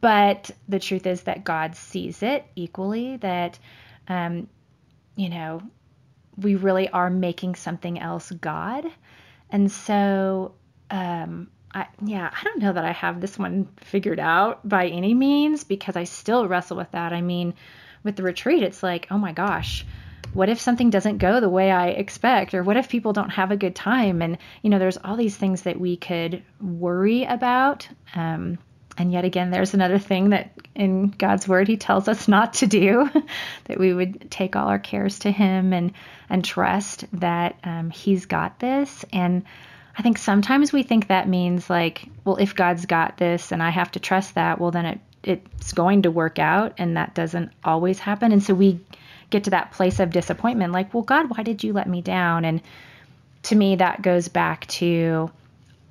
[0.00, 3.58] But the truth is that God sees it equally, that
[4.10, 4.46] um,
[5.16, 5.62] you know,
[6.36, 8.84] we really are making something else God.
[9.48, 10.54] And so
[10.90, 15.14] um I, yeah, I don't know that I have this one figured out by any
[15.14, 17.12] means because I still wrestle with that.
[17.12, 17.54] I mean,
[18.02, 19.86] with the retreat, it's like, oh my gosh,
[20.32, 22.54] what if something doesn't go the way I expect?
[22.54, 24.20] Or what if people don't have a good time?
[24.22, 27.88] And, you know, there's all these things that we could worry about.
[28.14, 28.58] Um,
[28.98, 32.66] and yet again, there's another thing that in God's word He tells us not to
[32.66, 33.08] do,
[33.64, 35.92] that we would take all our cares to Him and
[36.28, 39.04] and trust that um, He's got this.
[39.12, 39.44] And
[39.96, 43.70] I think sometimes we think that means like, well, if God's got this and I
[43.70, 47.52] have to trust that, well, then it it's going to work out, and that doesn't
[47.62, 48.32] always happen.
[48.32, 48.80] And so we
[49.28, 52.44] get to that place of disappointment, like, well, God, why did you let me down?
[52.44, 52.62] And
[53.44, 55.30] to me, that goes back to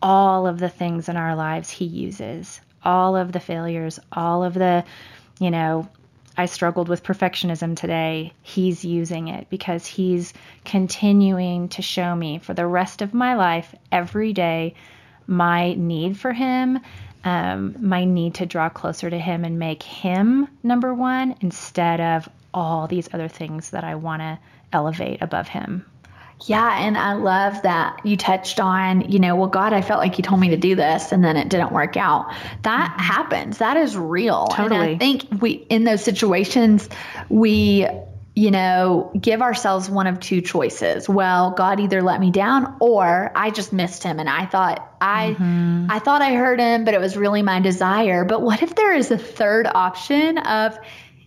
[0.02, 4.54] all of the things in our lives He uses, all of the failures, all of
[4.54, 4.84] the,
[5.40, 5.88] you know,
[6.38, 12.54] I struggled with perfectionism today, he's using it because he's continuing to show me for
[12.54, 14.76] the rest of my life, every day,
[15.28, 16.80] my need for him,
[17.26, 22.30] um, my need to draw closer to him and make him number one instead of
[22.54, 24.40] all these other things that I want to
[24.72, 25.86] elevate above him.
[26.46, 30.18] Yeah, and I love that you touched on, you know, well, God, I felt like
[30.18, 32.34] you told me to do this and then it didn't work out.
[32.64, 33.00] That mm-hmm.
[33.00, 33.58] happens.
[33.58, 34.48] That is real.
[34.48, 34.94] Totally.
[34.94, 36.88] And I think we, in those situations,
[37.28, 37.88] we,
[38.36, 41.10] you know, give ourselves one of two choices.
[41.10, 45.32] Well, God either let me down or I just missed him and I thought I
[45.32, 45.88] mm-hmm.
[45.90, 48.24] I thought I heard him, but it was really my desire.
[48.24, 50.78] But what if there is a third option of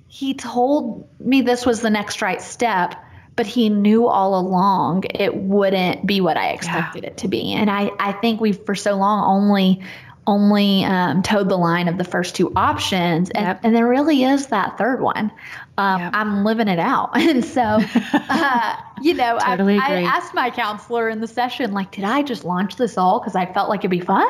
[0.09, 2.95] he told me this was the next right step?
[3.37, 7.11] But he knew all along it wouldn't be what I expected yeah.
[7.11, 7.53] it to be.
[7.55, 9.83] And I, I think we've for so long only
[10.27, 13.61] only um, toed the line of the first two options, and, yep.
[13.62, 15.33] and there really is that third one.
[15.79, 16.11] Um, yep.
[16.14, 21.09] I'm living it out, and so uh, you know, totally I, I, asked my counselor
[21.09, 23.91] in the session, like, did I just launch this all because I felt like it'd
[23.91, 24.27] be fun?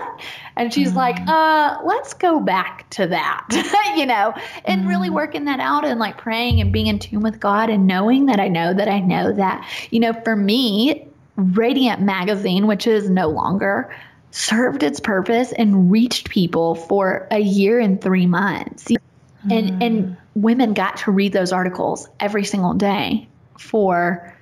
[0.56, 0.96] And she's mm.
[0.96, 3.46] like, uh, let's go back to that,
[3.96, 4.34] you know,
[4.64, 4.88] and mm.
[4.88, 8.26] really working that out and like praying and being in tune with God and knowing
[8.26, 13.08] that I know that I know that, you know, for me, Radiant Magazine, which is
[13.08, 13.94] no longer
[14.32, 18.88] served its purpose and reached people for a year and three months.
[19.50, 19.86] And mm.
[19.86, 23.28] and women got to read those articles every single day
[23.58, 24.34] for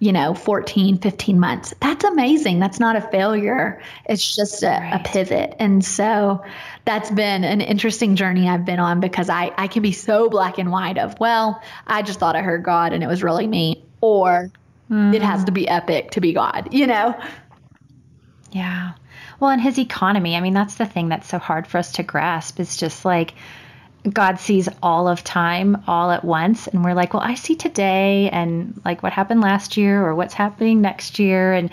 [0.00, 4.94] you know 14 15 months that's amazing that's not a failure it's just a, right.
[4.94, 6.42] a, pivot and so
[6.86, 10.56] that's been an interesting journey i've been on because I, I can be so black
[10.58, 13.84] and white of well i just thought i heard god and it was really me
[14.00, 14.50] or
[14.90, 15.14] mm.
[15.14, 17.14] it has to be epic to be god you know
[18.52, 18.92] yeah
[19.40, 22.02] well, in his economy, I mean, that's the thing that's so hard for us to
[22.02, 22.60] grasp.
[22.60, 23.32] It's just like
[24.08, 26.66] God sees all of time all at once.
[26.68, 30.34] And we're like, well, I see today and like what happened last year or what's
[30.34, 31.52] happening next year.
[31.52, 31.70] And,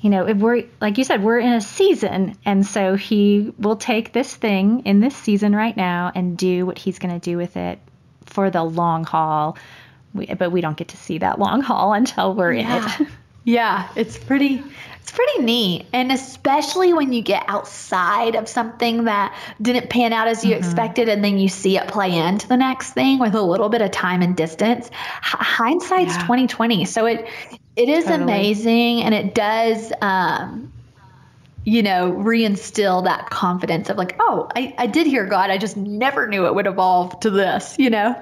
[0.00, 3.76] you know, if we're like you said, we're in a season, and so he will
[3.76, 7.36] take this thing in this season right now and do what he's going to do
[7.36, 7.78] with it
[8.26, 9.56] for the long haul.
[10.12, 12.94] We, but we don't get to see that long haul until we're Yeah.
[13.00, 13.12] in it.
[13.44, 14.62] Yeah, it's pretty
[15.00, 15.86] it's pretty neat.
[15.92, 21.10] And especially when you get outside of something that didn't pan out as you expected
[21.10, 23.90] and then you see it play into the next thing with a little bit of
[23.90, 24.86] time and distance.
[24.88, 24.90] H-
[25.22, 26.22] hindsight's Yeah.
[26.22, 26.86] 2020.
[26.86, 27.28] So it
[27.76, 28.22] it is Totally.
[28.22, 30.72] amazing and it does um
[31.66, 35.48] you know, reinstill that confidence of like, oh, I, I did hear God.
[35.50, 38.14] I just never knew it would evolve to this, you know?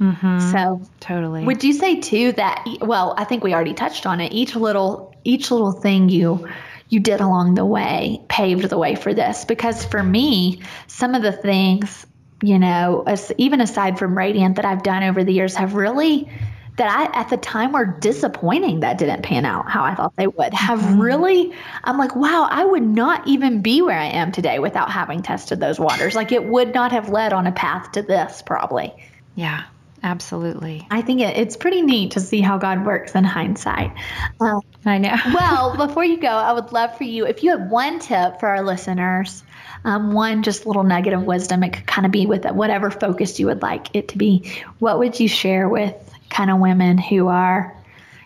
[0.00, 0.52] Mm-hmm.
[0.52, 1.44] So Totally.
[1.44, 4.32] would you say too that well, I think we already touched on it.
[4.32, 6.48] Each little each little thing you
[6.88, 11.22] you did along the way paved the way for this because for me, some of
[11.22, 12.06] the things,
[12.42, 16.30] you know, as, even aside from Radiant that I've done over the years have really
[16.76, 20.28] that I at the time were disappointing that didn't pan out how I thought they
[20.28, 20.54] would.
[20.54, 24.92] Have really I'm like, wow, I would not even be where I am today without
[24.92, 26.14] having tested those waters.
[26.14, 28.94] Like it would not have led on a path to this probably.
[29.34, 29.64] yeah,
[30.02, 30.86] absolutely.
[30.90, 33.92] I think it, it's pretty neat to see how God works in hindsight.
[34.40, 35.16] Uh, I know.
[35.34, 38.48] well, before you go, I would love for you, if you had one tip for
[38.48, 39.42] our listeners,
[39.84, 43.38] um, one just little nugget of wisdom, it could kind of be with whatever focus
[43.38, 44.50] you would like it to be.
[44.78, 45.94] What would you share with
[46.30, 47.76] kind of women who are,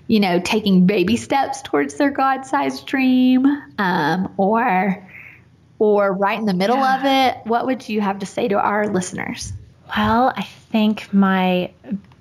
[0.06, 3.46] you know, taking baby steps towards their God-sized dream,
[3.78, 5.08] um, or
[5.78, 7.38] or right in the middle of it?
[7.44, 9.52] What would you have to say to our listeners?
[9.96, 11.70] Well, I think my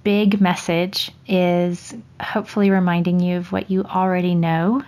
[0.03, 4.83] big message is hopefully reminding you of what you already know,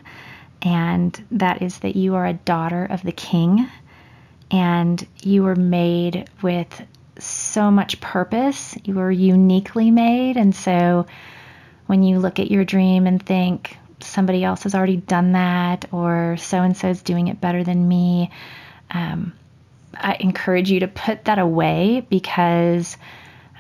[0.62, 3.68] and that is that you are a daughter of the King,
[4.52, 6.82] and you were made with
[7.18, 8.76] so much purpose.
[8.84, 11.06] You were uniquely made, and so
[11.86, 16.36] when you look at your dream and think somebody else has already done that, or
[16.38, 18.30] so and so is doing it better than me,
[18.92, 19.34] um,
[19.96, 22.98] I encourage you to put that away because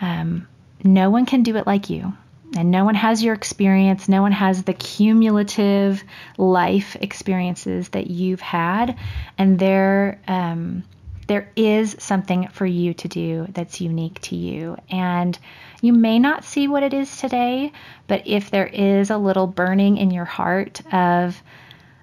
[0.03, 0.47] um,
[0.83, 2.13] no one can do it like you.
[2.55, 4.09] And no one has your experience.
[4.09, 6.03] No one has the cumulative
[6.37, 8.97] life experiences that you've had.
[9.37, 10.83] And there, um,
[11.27, 14.77] there is something for you to do that's unique to you.
[14.89, 15.39] And
[15.81, 17.71] you may not see what it is today,
[18.05, 21.41] but if there is a little burning in your heart of,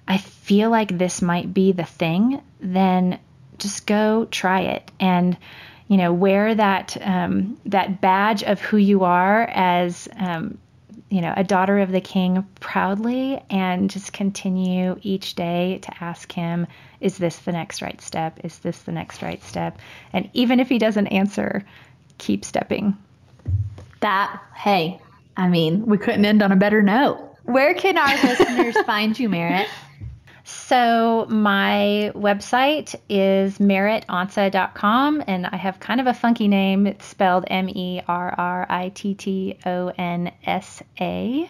[0.07, 3.19] I feel like this might be the thing, then
[3.59, 5.37] just go try it and
[5.91, 10.57] you know wear that um, that badge of who you are as um,
[11.09, 16.31] you know a daughter of the king proudly and just continue each day to ask
[16.31, 16.65] him
[17.01, 19.79] is this the next right step is this the next right step
[20.13, 21.65] and even if he doesn't answer
[22.19, 22.95] keep stepping
[23.99, 24.99] That, hey,
[25.37, 27.35] I mean, we couldn't end on a better note.
[27.43, 29.67] Where can our listeners find you, Merritt?
[30.43, 36.87] So my website is merrittonsa.com and I have kind of a funky name.
[36.87, 41.49] It's spelled M E R R I T T O N S A.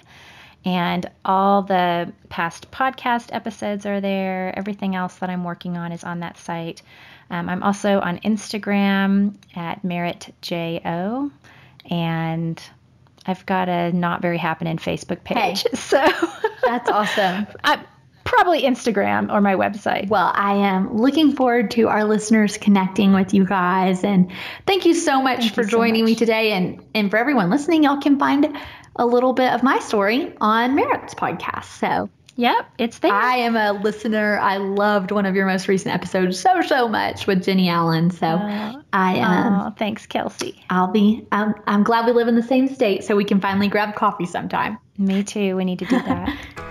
[0.63, 4.53] And all the past podcast episodes are there.
[4.57, 6.83] Everything else that I'm working on is on that site.
[7.31, 11.31] Um, I'm also on Instagram at merrittjo.
[11.89, 12.63] And
[13.25, 15.63] I've got a not very happening Facebook page.
[15.63, 15.69] Hey.
[15.75, 16.05] So
[16.63, 17.47] That's awesome.
[17.63, 17.83] I,
[18.32, 20.07] probably Instagram or my website.
[20.07, 24.03] Well, I am looking forward to our listeners connecting with you guys.
[24.03, 24.32] And
[24.65, 26.53] thank you so much Thank for you so joining me today.
[26.53, 28.57] And, and for everyone listening, y'all can find
[28.95, 31.65] a little bit of my story on Merritt's podcast.
[31.65, 33.13] So Yep, it's there.
[33.13, 34.39] I am a listener.
[34.39, 38.09] I loved one of your most recent episodes so, so much with Jennie Allen.
[38.09, 39.53] So Oh, I am.
[39.53, 40.63] oh, thanks, Kelsey.
[40.69, 41.27] I'll be.
[41.32, 44.25] I'm, I'm glad we live in the same state, so we can finally grab coffee
[44.25, 44.77] sometime.
[44.97, 45.55] Me too.
[45.57, 46.38] We need to do that.